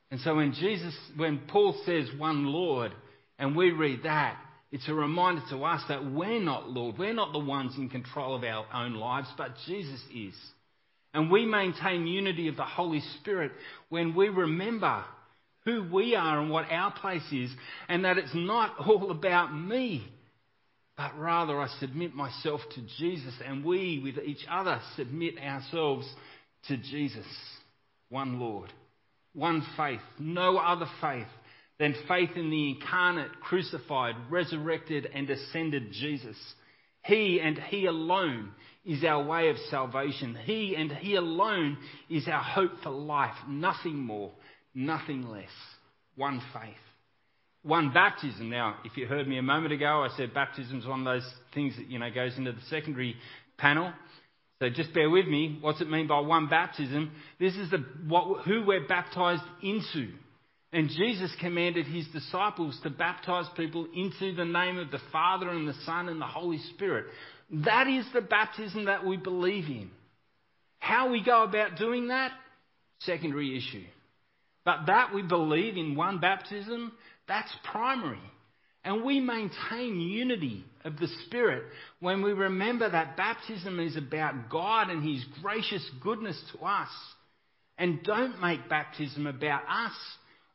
And 0.09 0.21
so 0.21 0.35
when 0.35 0.53
Jesus, 0.53 0.97
when 1.17 1.39
Paul 1.49 1.75
says 1.85 2.07
one 2.17 2.45
Lord, 2.45 2.93
and 3.37 3.57
we 3.57 3.71
read 3.71 4.03
that, 4.03 4.39
it's 4.71 4.87
a 4.87 4.93
reminder 4.93 5.41
to 5.49 5.65
us 5.65 5.81
that 5.89 6.09
we're 6.09 6.39
not 6.39 6.69
Lord. 6.69 6.97
We're 6.97 7.13
not 7.13 7.33
the 7.33 7.39
ones 7.39 7.73
in 7.77 7.89
control 7.89 8.35
of 8.37 8.45
our 8.45 8.65
own 8.73 8.93
lives, 8.93 9.27
but 9.37 9.57
Jesus 9.67 9.99
is. 10.15 10.33
And 11.13 11.29
we 11.29 11.45
maintain 11.45 12.07
unity 12.07 12.47
of 12.47 12.55
the 12.55 12.63
Holy 12.63 13.01
Spirit 13.19 13.51
when 13.89 14.15
we 14.15 14.29
remember 14.29 15.03
who 15.65 15.85
we 15.91 16.15
are 16.15 16.39
and 16.39 16.49
what 16.49 16.71
our 16.71 16.93
place 16.93 17.29
is, 17.33 17.51
and 17.89 18.05
that 18.05 18.17
it's 18.17 18.33
not 18.33 18.79
all 18.87 19.11
about 19.11 19.53
me, 19.53 20.07
but 20.95 21.19
rather 21.19 21.59
I 21.59 21.67
submit 21.81 22.15
myself 22.15 22.61
to 22.75 22.81
Jesus, 22.97 23.33
and 23.45 23.65
we, 23.65 23.99
with 24.01 24.23
each 24.23 24.45
other, 24.49 24.79
submit 24.95 25.37
ourselves 25.37 26.07
to 26.69 26.77
Jesus. 26.77 27.25
One 28.13 28.39
Lord, 28.39 28.71
one 29.33 29.65
faith, 29.75 29.99
no 30.19 30.57
other 30.57 30.85
faith 31.01 31.25
than 31.79 31.95
faith 32.07 32.29
in 32.35 32.51
the 32.51 32.69
incarnate, 32.69 33.31
crucified, 33.41 34.13
resurrected, 34.29 35.09
and 35.11 35.27
ascended 35.27 35.91
Jesus. 35.93 36.37
He 37.05 37.41
and 37.41 37.57
He 37.57 37.87
alone 37.87 38.51
is 38.85 39.03
our 39.03 39.23
way 39.23 39.49
of 39.49 39.57
salvation. 39.71 40.37
He 40.45 40.75
and 40.75 40.91
He 40.91 41.15
alone 41.15 41.79
is 42.07 42.27
our 42.27 42.43
hope 42.43 42.73
for 42.83 42.91
life. 42.91 43.33
Nothing 43.47 43.95
more, 43.95 44.31
nothing 44.75 45.27
less. 45.27 45.49
One 46.15 46.39
faith. 46.53 46.75
One 47.63 47.93
baptism. 47.93 48.47
Now, 48.47 48.75
if 48.85 48.95
you 48.95 49.07
heard 49.07 49.27
me 49.27 49.39
a 49.39 49.41
moment 49.41 49.73
ago, 49.73 50.07
I 50.07 50.15
said 50.15 50.35
baptism 50.35 50.77
is 50.77 50.85
one 50.85 50.99
of 50.99 51.05
those 51.05 51.27
things 51.55 51.75
that, 51.77 51.89
you 51.89 51.97
know, 51.97 52.11
goes 52.11 52.37
into 52.37 52.51
the 52.51 52.61
secondary 52.69 53.15
panel. 53.57 53.91
So 54.63 54.69
just 54.69 54.93
bear 54.93 55.09
with 55.09 55.27
me. 55.27 55.57
What's 55.59 55.81
it 55.81 55.89
mean 55.89 56.07
by 56.07 56.21
one 56.21 56.47
baptism? 56.47 57.11
This 57.37 57.53
is 57.57 57.69
the, 57.69 57.83
what, 58.07 58.45
who 58.45 58.63
we're 58.65 58.87
baptized 58.87 59.43
into. 59.61 60.13
And 60.71 60.87
Jesus 60.87 61.35
commanded 61.41 61.85
his 61.85 62.07
disciples 62.13 62.79
to 62.83 62.89
baptize 62.89 63.45
people 63.57 63.89
into 63.93 64.33
the 64.33 64.45
name 64.45 64.77
of 64.77 64.89
the 64.89 65.01
Father 65.11 65.49
and 65.49 65.67
the 65.67 65.73
Son 65.85 66.07
and 66.07 66.21
the 66.21 66.25
Holy 66.25 66.59
Spirit. 66.75 67.07
That 67.51 67.87
is 67.87 68.05
the 68.13 68.21
baptism 68.21 68.85
that 68.85 69.05
we 69.05 69.17
believe 69.17 69.65
in. 69.65 69.91
How 70.79 71.11
we 71.11 71.21
go 71.21 71.43
about 71.43 71.75
doing 71.75 72.07
that, 72.07 72.31
secondary 72.99 73.57
issue. 73.57 73.83
But 74.63 74.85
that 74.87 75.13
we 75.13 75.23
believe 75.23 75.75
in 75.75 75.97
one 75.97 76.21
baptism, 76.21 76.93
that's 77.27 77.51
primary. 77.69 78.17
And 78.83 79.03
we 79.03 79.19
maintain 79.19 79.99
unity 79.99 80.65
of 80.83 80.97
the 80.97 81.07
Spirit 81.25 81.63
when 81.99 82.21
we 82.21 82.33
remember 82.33 82.89
that 82.89 83.15
baptism 83.15 83.79
is 83.79 83.95
about 83.95 84.49
God 84.49 84.89
and 84.89 85.03
His 85.03 85.23
gracious 85.41 85.87
goodness 86.01 86.39
to 86.53 86.65
us. 86.65 86.89
And 87.77 88.03
don't 88.03 88.41
make 88.41 88.69
baptism 88.69 89.25
about 89.25 89.63
us 89.63 89.93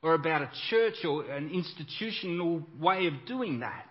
or 0.03 0.15
about 0.15 0.43
a 0.43 0.51
church 0.69 1.05
or 1.05 1.25
an 1.25 1.51
institutional 1.51 2.63
way 2.79 3.07
of 3.07 3.15
doing 3.27 3.61
that. 3.61 3.87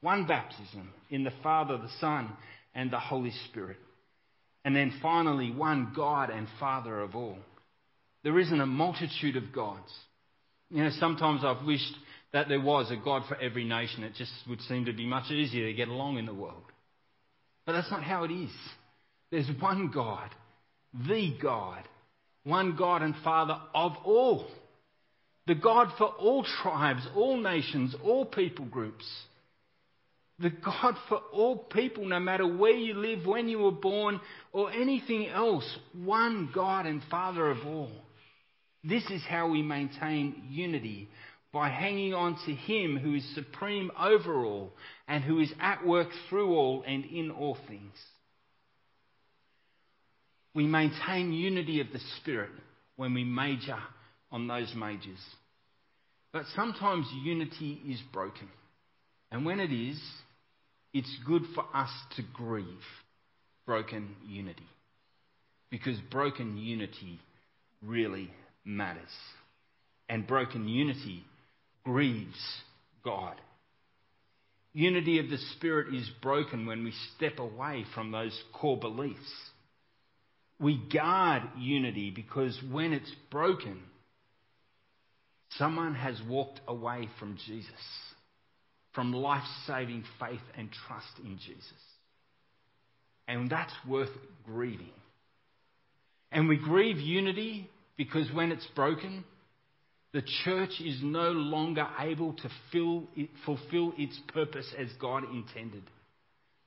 One 0.00 0.26
baptism 0.26 0.90
in 1.10 1.24
the 1.24 1.32
Father, 1.42 1.76
the 1.78 1.90
Son, 2.00 2.30
and 2.74 2.90
the 2.90 3.00
Holy 3.00 3.32
Spirit. 3.48 3.78
And 4.64 4.76
then 4.76 4.92
finally, 5.02 5.50
one 5.50 5.92
God 5.96 6.30
and 6.30 6.46
Father 6.60 7.00
of 7.00 7.16
all. 7.16 7.38
There 8.22 8.38
isn't 8.38 8.60
a 8.60 8.66
multitude 8.66 9.36
of 9.36 9.52
gods. 9.52 9.90
You 10.70 10.84
know, 10.84 10.90
sometimes 11.00 11.40
I've 11.44 11.64
wished 11.64 11.94
that 12.32 12.48
there 12.48 12.60
was 12.60 12.90
a 12.90 12.96
God 12.96 13.22
for 13.28 13.36
every 13.36 13.64
nation. 13.64 14.04
It 14.04 14.14
just 14.14 14.32
would 14.48 14.60
seem 14.62 14.84
to 14.86 14.92
be 14.92 15.06
much 15.06 15.30
easier 15.30 15.66
to 15.66 15.72
get 15.72 15.88
along 15.88 16.18
in 16.18 16.26
the 16.26 16.34
world. 16.34 16.62
But 17.66 17.72
that's 17.72 17.90
not 17.90 18.02
how 18.02 18.24
it 18.24 18.30
is. 18.30 18.50
There's 19.30 19.48
one 19.60 19.90
God, 19.92 20.30
the 21.06 21.36
God, 21.40 21.82
one 22.44 22.76
God 22.76 23.02
and 23.02 23.14
Father 23.22 23.58
of 23.74 23.92
all. 24.04 24.46
The 25.46 25.54
God 25.54 25.88
for 25.96 26.06
all 26.06 26.44
tribes, 26.62 27.06
all 27.14 27.38
nations, 27.38 27.94
all 28.04 28.26
people 28.26 28.66
groups 28.66 29.04
the 30.40 30.50
God 30.50 30.94
for 31.08 31.18
all 31.32 31.56
people, 31.56 32.06
no 32.06 32.20
matter 32.20 32.46
where 32.46 32.74
you 32.74 32.94
live, 32.94 33.26
when 33.26 33.48
you 33.48 33.58
were 33.58 33.72
born, 33.72 34.20
or 34.52 34.70
anything 34.70 35.26
else. 35.28 35.64
One 35.92 36.50
God 36.54 36.86
and 36.86 37.02
Father 37.10 37.50
of 37.50 37.66
all. 37.66 37.90
This 38.84 39.04
is 39.10 39.22
how 39.28 39.48
we 39.48 39.62
maintain 39.62 40.44
unity 40.48 41.08
by 41.52 41.70
hanging 41.70 42.14
on 42.14 42.36
to 42.46 42.52
Him 42.52 42.98
who 42.98 43.14
is 43.14 43.34
supreme 43.34 43.90
over 43.98 44.44
all 44.44 44.72
and 45.06 45.24
who 45.24 45.40
is 45.40 45.52
at 45.60 45.86
work 45.86 46.08
through 46.28 46.54
all 46.54 46.84
and 46.86 47.04
in 47.04 47.30
all 47.30 47.56
things. 47.66 47.94
We 50.54 50.66
maintain 50.66 51.32
unity 51.32 51.80
of 51.80 51.92
the 51.92 52.00
Spirit 52.20 52.50
when 52.96 53.14
we 53.14 53.24
major 53.24 53.78
on 54.30 54.46
those 54.46 54.72
majors. 54.74 55.18
But 56.32 56.44
sometimes 56.54 57.06
unity 57.24 57.80
is 57.88 58.00
broken. 58.12 58.48
And 59.30 59.46
when 59.46 59.60
it 59.60 59.72
is, 59.72 60.00
it's 60.92 61.18
good 61.26 61.42
for 61.54 61.64
us 61.74 61.90
to 62.16 62.22
grieve 62.34 62.66
broken 63.66 64.16
unity. 64.26 64.66
Because 65.70 65.98
broken 66.10 66.56
unity 66.56 67.20
really 67.82 68.30
matters. 68.64 69.04
And 70.08 70.26
broken 70.26 70.66
unity 70.66 71.24
grieves 71.88 72.36
God. 73.02 73.34
Unity 74.74 75.20
of 75.20 75.30
the 75.30 75.38
Spirit 75.56 75.94
is 75.94 76.08
broken 76.20 76.66
when 76.66 76.84
we 76.84 76.92
step 77.16 77.38
away 77.38 77.86
from 77.94 78.12
those 78.12 78.38
core 78.52 78.76
beliefs. 78.76 79.32
We 80.60 80.78
guard 80.92 81.44
unity 81.56 82.10
because 82.10 82.58
when 82.70 82.92
it's 82.92 83.10
broken, 83.30 83.80
someone 85.52 85.94
has 85.94 86.20
walked 86.28 86.60
away 86.68 87.08
from 87.18 87.38
Jesus 87.46 87.72
from 88.92 89.14
life 89.14 89.44
saving 89.66 90.04
faith 90.20 90.40
and 90.58 90.68
trust 90.86 91.24
in 91.24 91.38
Jesus. 91.38 91.62
And 93.26 93.48
that's 93.48 93.72
worth 93.86 94.10
grieving. 94.44 94.92
And 96.32 96.48
we 96.48 96.58
grieve 96.58 96.98
unity 96.98 97.70
because 97.96 98.30
when 98.32 98.52
it's 98.52 98.66
broken, 98.74 99.24
the 100.12 100.22
church 100.44 100.80
is 100.80 101.00
no 101.02 101.30
longer 101.30 101.86
able 101.98 102.32
to 102.34 102.50
fulfill 103.44 103.92
its 103.96 104.18
purpose 104.32 104.72
as 104.78 104.88
God 105.00 105.24
intended 105.24 105.82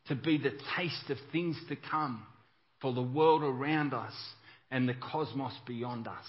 to 0.07 0.15
be 0.15 0.37
the 0.37 0.53
taste 0.77 1.09
of 1.09 1.17
things 1.31 1.55
to 1.69 1.75
come 1.89 2.25
for 2.81 2.93
the 2.93 3.01
world 3.01 3.43
around 3.43 3.93
us 3.93 4.13
and 4.69 4.87
the 4.87 4.93
cosmos 4.93 5.53
beyond 5.67 6.07
us. 6.07 6.25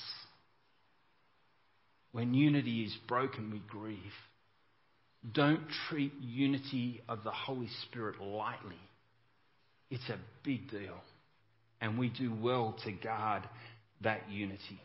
When 2.13 2.35
unity 2.35 2.85
is 2.85 2.95
broken, 3.09 3.51
we 3.51 3.63
grieve. 3.69 3.97
Don't 5.33 5.63
treat 5.89 6.13
unity 6.21 7.01
of 7.09 7.25
the 7.25 7.31
Holy 7.31 7.69
Spirit 7.85 8.21
lightly. 8.21 8.77
It's 9.91 10.09
a 10.09 10.19
big 10.43 10.71
deal. 10.71 11.01
And 11.81 11.99
we 11.99 12.09
do 12.11 12.35
well 12.35 12.77
to 12.85 12.93
guard 12.93 13.43
that 14.03 14.31
unity. 14.31 14.81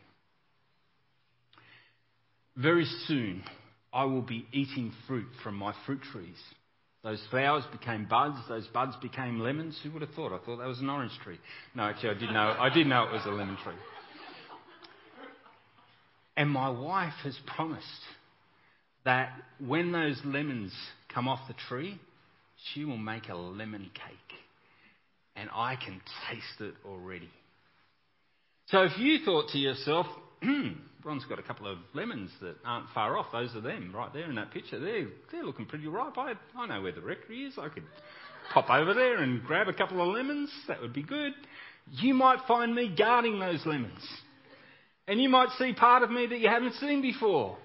Very 2.60 2.86
soon, 3.06 3.44
I 3.92 4.04
will 4.04 4.22
be 4.22 4.46
eating 4.52 4.92
fruit 5.06 5.28
from 5.44 5.54
my 5.54 5.72
fruit 5.86 6.02
trees. 6.12 6.36
Those 7.04 7.22
flowers 7.30 7.62
became 7.70 8.06
buds. 8.10 8.36
Those 8.48 8.66
buds 8.68 8.96
became 9.00 9.38
lemons. 9.38 9.78
Who 9.82 9.92
would 9.92 10.02
have 10.02 10.10
thought? 10.10 10.32
I 10.32 10.44
thought 10.44 10.56
that 10.56 10.66
was 10.66 10.80
an 10.80 10.90
orange 10.90 11.12
tree. 11.22 11.38
No, 11.76 11.84
actually, 11.84 12.10
I 12.10 12.14
did 12.14 12.30
know. 12.32 12.56
I 12.58 12.68
did 12.68 12.88
know 12.88 13.04
it 13.04 13.12
was 13.12 13.22
a 13.26 13.30
lemon 13.30 13.56
tree. 13.62 13.74
And 16.36 16.50
my 16.50 16.68
wife 16.68 17.14
has 17.22 17.38
promised 17.46 17.84
that 19.04 19.30
when 19.64 19.92
those 19.92 20.20
lemons 20.24 20.72
come 21.14 21.28
off 21.28 21.40
the 21.46 21.54
tree, 21.68 22.00
she 22.72 22.84
will 22.84 22.98
make 22.98 23.28
a 23.28 23.36
lemon 23.36 23.90
cake. 23.94 24.38
And 25.36 25.48
I 25.54 25.76
can 25.76 26.00
taste 26.28 26.60
it 26.60 26.74
already. 26.84 27.30
So 28.66 28.82
if 28.82 28.98
you 28.98 29.18
thought 29.24 29.50
to 29.50 29.58
yourself, 29.58 30.06
Ron's 31.08 31.24
got 31.24 31.38
a 31.38 31.42
couple 31.42 31.66
of 31.66 31.78
lemons 31.94 32.30
that 32.42 32.56
aren't 32.66 32.90
far 32.90 33.16
off, 33.16 33.32
those 33.32 33.56
are 33.56 33.62
them 33.62 33.92
right 33.96 34.12
there 34.12 34.28
in 34.28 34.34
that 34.34 34.50
picture. 34.50 34.78
They're, 34.78 35.42
looking 35.42 35.64
pretty 35.64 35.86
ripe. 35.86 36.18
I, 36.18 36.34
I 36.54 36.66
know 36.66 36.82
where 36.82 36.92
the 36.92 37.00
rectory 37.00 37.44
is. 37.44 37.54
I 37.56 37.70
could 37.70 37.84
pop 38.52 38.68
over 38.68 38.92
there 38.92 39.16
and 39.22 39.42
grab 39.42 39.68
a 39.68 39.72
couple 39.72 40.02
of 40.02 40.14
lemons. 40.14 40.50
That 40.68 40.82
would 40.82 40.92
be 40.92 41.02
good. 41.02 41.32
You 41.92 42.12
might 42.12 42.40
find 42.46 42.74
me 42.74 42.94
guarding 42.94 43.38
those 43.38 43.64
lemons. 43.64 44.06
And 45.06 45.18
you 45.18 45.30
might 45.30 45.48
see 45.58 45.72
part 45.72 46.02
of 46.02 46.10
me 46.10 46.26
that 46.26 46.38
you 46.40 46.48
haven't 46.50 46.74
seen 46.74 47.00
before. 47.00 47.56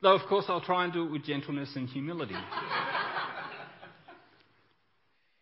Though, 0.00 0.14
of 0.14 0.28
course, 0.28 0.44
I'll 0.46 0.60
try 0.60 0.84
and 0.84 0.92
do 0.92 1.04
it 1.04 1.10
with 1.10 1.24
gentleness 1.24 1.72
and 1.74 1.88
humility. 1.88 2.36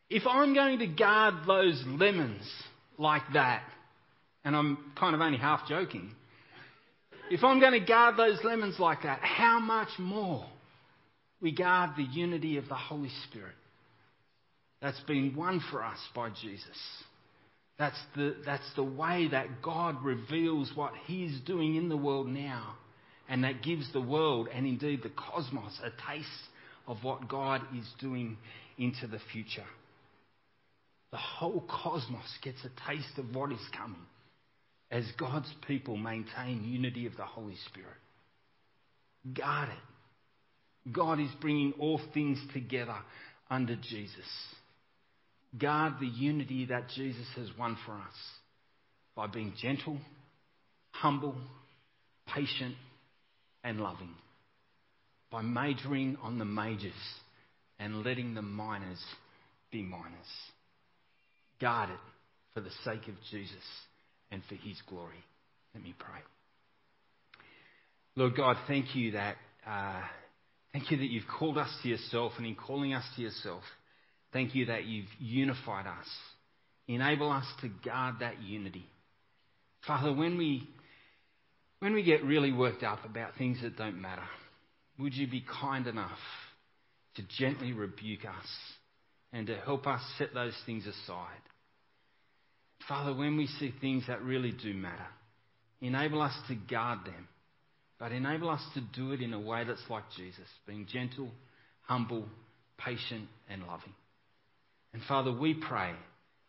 If 0.09 0.23
I'm 0.27 0.55
going 0.55 0.79
to 0.79 0.87
guard 0.87 1.35
those 1.47 1.85
lemons 1.87 2.51
like 2.97 3.25
that, 3.35 3.63
and 4.43 4.57
I'm 4.57 4.79
kind 4.99 5.15
of 5.15 5.21
only 5.21 5.37
half 5.37 5.69
joking, 5.69 6.15
if 7.31 7.43
I'm 7.45 7.61
going 7.61 7.79
to 7.79 7.87
guard 7.87 8.17
those 8.17 8.39
lemons 8.45 8.79
like 8.79 9.03
that, 9.03 9.21
how 9.21 9.59
much 9.61 9.89
more 9.99 10.47
we 11.41 11.53
guard 11.53 11.91
the 11.97 12.05
unity 12.05 12.57
of 12.57 12.69
the 12.69 12.75
Holy 12.75 13.11
Spirit 13.29 13.55
that's 14.81 15.01
been 15.01 15.35
won 15.35 15.63
for 15.71 15.85
us 15.85 15.99
by 16.15 16.31
Jesus. 16.31 16.77
That's 17.79 17.99
the, 18.15 18.37
that's 18.45 18.75
the 18.75 18.85
way 18.85 19.29
that 19.31 19.63
God 19.63 20.03
reveals 20.03 20.73
what 20.75 20.93
He's 21.07 21.41
doing 21.41 21.77
in 21.77 21.89
the 21.89 21.97
world 21.97 22.27
now, 22.27 22.75
and 23.29 23.45
that 23.45 23.63
gives 23.63 23.93
the 23.93 24.01
world 24.01 24.49
and 24.53 24.67
indeed 24.67 25.03
the 25.03 25.11
cosmos 25.11 25.79
a 25.83 25.91
taste 26.11 26.29
of 26.87 26.99
what 27.03 27.29
God 27.29 27.63
is 27.77 27.87
doing 28.01 28.39
into 28.79 29.07
the 29.07 29.19
future. 29.33 29.67
The 31.11 31.19
whole 31.19 31.65
cosmos 31.69 32.39
gets 32.43 32.59
a 32.65 32.91
taste 32.91 33.19
of 33.19 33.35
what 33.35 33.53
is 33.53 33.61
coming 33.77 34.07
as 34.91 35.05
God's 35.19 35.53
people 35.67 35.97
maintain 35.97 36.65
unity 36.65 37.07
of 37.07 37.17
the 37.17 37.25
Holy 37.25 37.57
Spirit. 37.69 37.89
Guard 39.35 39.69
it. 39.71 40.93
God 40.93 41.19
is 41.19 41.31
bringing 41.41 41.73
all 41.81 42.01
things 42.15 42.39
together 42.53 42.97
under 43.51 43.75
Jesus. 43.75 44.29
Guard 45.59 45.95
the 46.01 46.07
unity 46.07 46.67
that 46.67 46.89
Jesus 46.95 47.27
has 47.35 47.49
won 47.59 47.77
for 47.85 47.93
us 47.93 48.15
by 49.17 49.27
being 49.27 49.53
gentle, 49.61 49.99
humble, 50.93 51.35
patient, 52.33 52.77
and 53.65 53.81
loving. 53.81 54.15
By 55.31 55.43
majoring 55.43 56.19
on 56.23 56.39
the 56.39 56.45
majors 56.45 56.93
and 57.81 58.05
letting 58.05 58.35
the 58.35 58.43
minors 58.43 59.03
be 59.73 59.83
minors. 59.83 60.05
Guard 61.61 61.91
it 61.91 61.97
for 62.55 62.61
the 62.61 62.71
sake 62.85 63.09
of 63.09 63.15
Jesus 63.31 63.65
and 64.31 64.43
for 64.49 64.55
his 64.55 64.81
glory. 64.89 65.23
Let 65.75 65.83
me 65.83 65.95
pray. 65.99 66.21
Lord 68.15 68.37
God, 68.37 68.57
thank 68.67 68.97
you 68.97 69.13
that 69.13 69.37
uh, 69.67 70.01
thank 70.73 70.91
you 70.91 70.97
that 70.97 71.11
you've 71.11 71.29
called 71.39 71.59
us 71.59 71.71
to 71.83 71.89
yourself, 71.89 72.33
and 72.39 72.47
in 72.47 72.55
calling 72.55 72.95
us 72.95 73.05
to 73.17 73.23
yourself, 73.23 73.63
thank 74.33 74.55
you 74.55 74.67
that 74.67 74.85
you've 74.85 75.09
unified 75.19 75.87
us. 75.87 76.07
Enable 76.89 77.31
us 77.31 77.45
to 77.61 77.69
guard 77.85 78.17
that 78.21 78.41
unity. 78.43 78.87
Father, 79.87 80.13
when 80.13 80.39
we 80.39 80.69
when 81.81 81.93
we 81.93 82.03
get 82.03 82.25
really 82.25 82.53
worked 82.53 82.83
up 82.83 83.05
about 83.05 83.33
things 83.37 83.61
that 83.63 83.77
don't 83.77 84.01
matter, 84.01 84.25
would 84.99 85.15
you 85.15 85.27
be 85.27 85.45
kind 85.61 85.87
enough 85.87 86.19
to 87.17 87.23
gently 87.39 87.73
rebuke 87.73 88.25
us 88.25 88.47
and 89.33 89.47
to 89.49 89.57
help 89.57 89.87
us 89.87 90.01
set 90.17 90.33
those 90.33 90.55
things 90.65 90.87
aside? 90.87 91.43
Father, 92.89 93.15
when 93.15 93.37
we 93.37 93.47
see 93.47 93.75
things 93.81 94.05
that 94.07 94.23
really 94.23 94.53
do 94.53 94.73
matter, 94.75 95.07
enable 95.81 96.23
us 96.23 96.35
to 96.49 96.55
guard 96.55 97.01
them, 97.05 97.29
but 97.99 98.13
enable 98.13 98.49
us 98.49 98.63
to 98.75 98.81
do 98.95 99.13
it 99.13 99.21
in 99.21 99.33
a 99.33 99.41
way 99.41 99.65
that's 99.65 99.83
like 99.89 100.05
Jesus, 100.17 100.47
being 100.67 100.87
gentle, 100.91 101.31
humble, 101.83 102.27
patient, 102.79 103.29
and 103.49 103.63
loving. 103.67 103.95
And 104.93 105.03
Father, 105.09 105.33
we 105.33 105.55
pray 105.55 105.93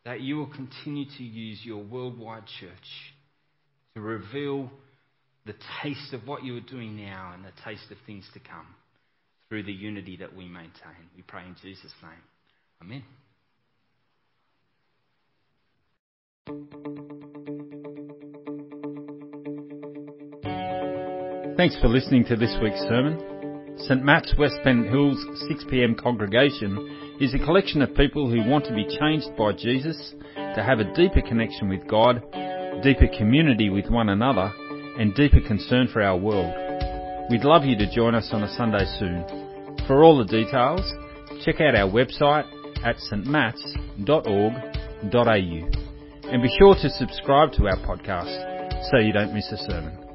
that 0.05 0.21
you 0.21 0.37
will 0.37 0.53
continue 0.53 1.05
to 1.17 1.23
use 1.23 1.59
your 1.63 1.83
worldwide 1.83 2.45
church 2.59 3.13
to 3.95 4.01
reveal 4.01 4.69
the 5.45 5.55
taste 5.81 6.13
of 6.13 6.27
what 6.27 6.43
you 6.43 6.55
are 6.57 6.61
doing 6.61 6.97
now 6.97 7.31
and 7.33 7.43
the 7.43 7.51
taste 7.65 7.89
of 7.91 7.97
things 8.05 8.25
to 8.33 8.39
come 8.39 8.67
through 9.49 9.63
the 9.63 9.71
unity 9.71 10.17
that 10.17 10.35
we 10.35 10.45
maintain. 10.45 11.09
We 11.15 11.23
pray 11.23 11.43
in 11.43 11.55
Jesus' 11.61 11.93
name. 12.01 12.21
Amen. 12.81 13.03
Thanks 21.57 21.75
for 21.81 21.87
listening 21.87 22.23
to 22.25 22.35
this 22.35 22.55
week's 22.61 22.81
sermon. 22.81 23.75
St 23.79 24.03
Matt's 24.03 24.33
West 24.37 24.55
Pennant 24.63 24.89
Hills 24.89 25.17
6pm 25.49 25.99
congregation 25.99 27.17
is 27.19 27.33
a 27.33 27.39
collection 27.39 27.81
of 27.81 27.95
people 27.95 28.29
who 28.29 28.49
want 28.49 28.65
to 28.65 28.75
be 28.75 28.85
changed 28.99 29.35
by 29.37 29.53
Jesus, 29.53 30.13
to 30.35 30.63
have 30.63 30.79
a 30.79 30.93
deeper 30.93 31.21
connection 31.21 31.67
with 31.67 31.87
God, 31.87 32.21
deeper 32.83 33.07
community 33.17 33.69
with 33.69 33.89
one 33.89 34.09
another, 34.09 34.53
and 34.99 35.15
deeper 35.15 35.41
concern 35.41 35.87
for 35.91 36.01
our 36.01 36.17
world. 36.17 36.53
We'd 37.29 37.43
love 37.43 37.65
you 37.65 37.77
to 37.77 37.93
join 37.93 38.15
us 38.15 38.29
on 38.31 38.43
a 38.43 38.55
Sunday 38.55 38.85
soon. 38.99 39.25
For 39.87 40.03
all 40.03 40.17
the 40.17 40.25
details, 40.25 40.81
check 41.43 41.59
out 41.59 41.75
our 41.75 41.89
website 41.89 42.45
at 42.83 42.97
stmatts.org.au. 42.97 45.86
And 46.29 46.41
be 46.41 46.49
sure 46.59 46.75
to 46.75 46.89
subscribe 46.89 47.53
to 47.53 47.67
our 47.67 47.77
podcast 47.77 48.89
so 48.89 48.97
you 48.97 49.13
don't 49.13 49.33
miss 49.33 49.49
a 49.51 49.57
sermon. 49.57 50.06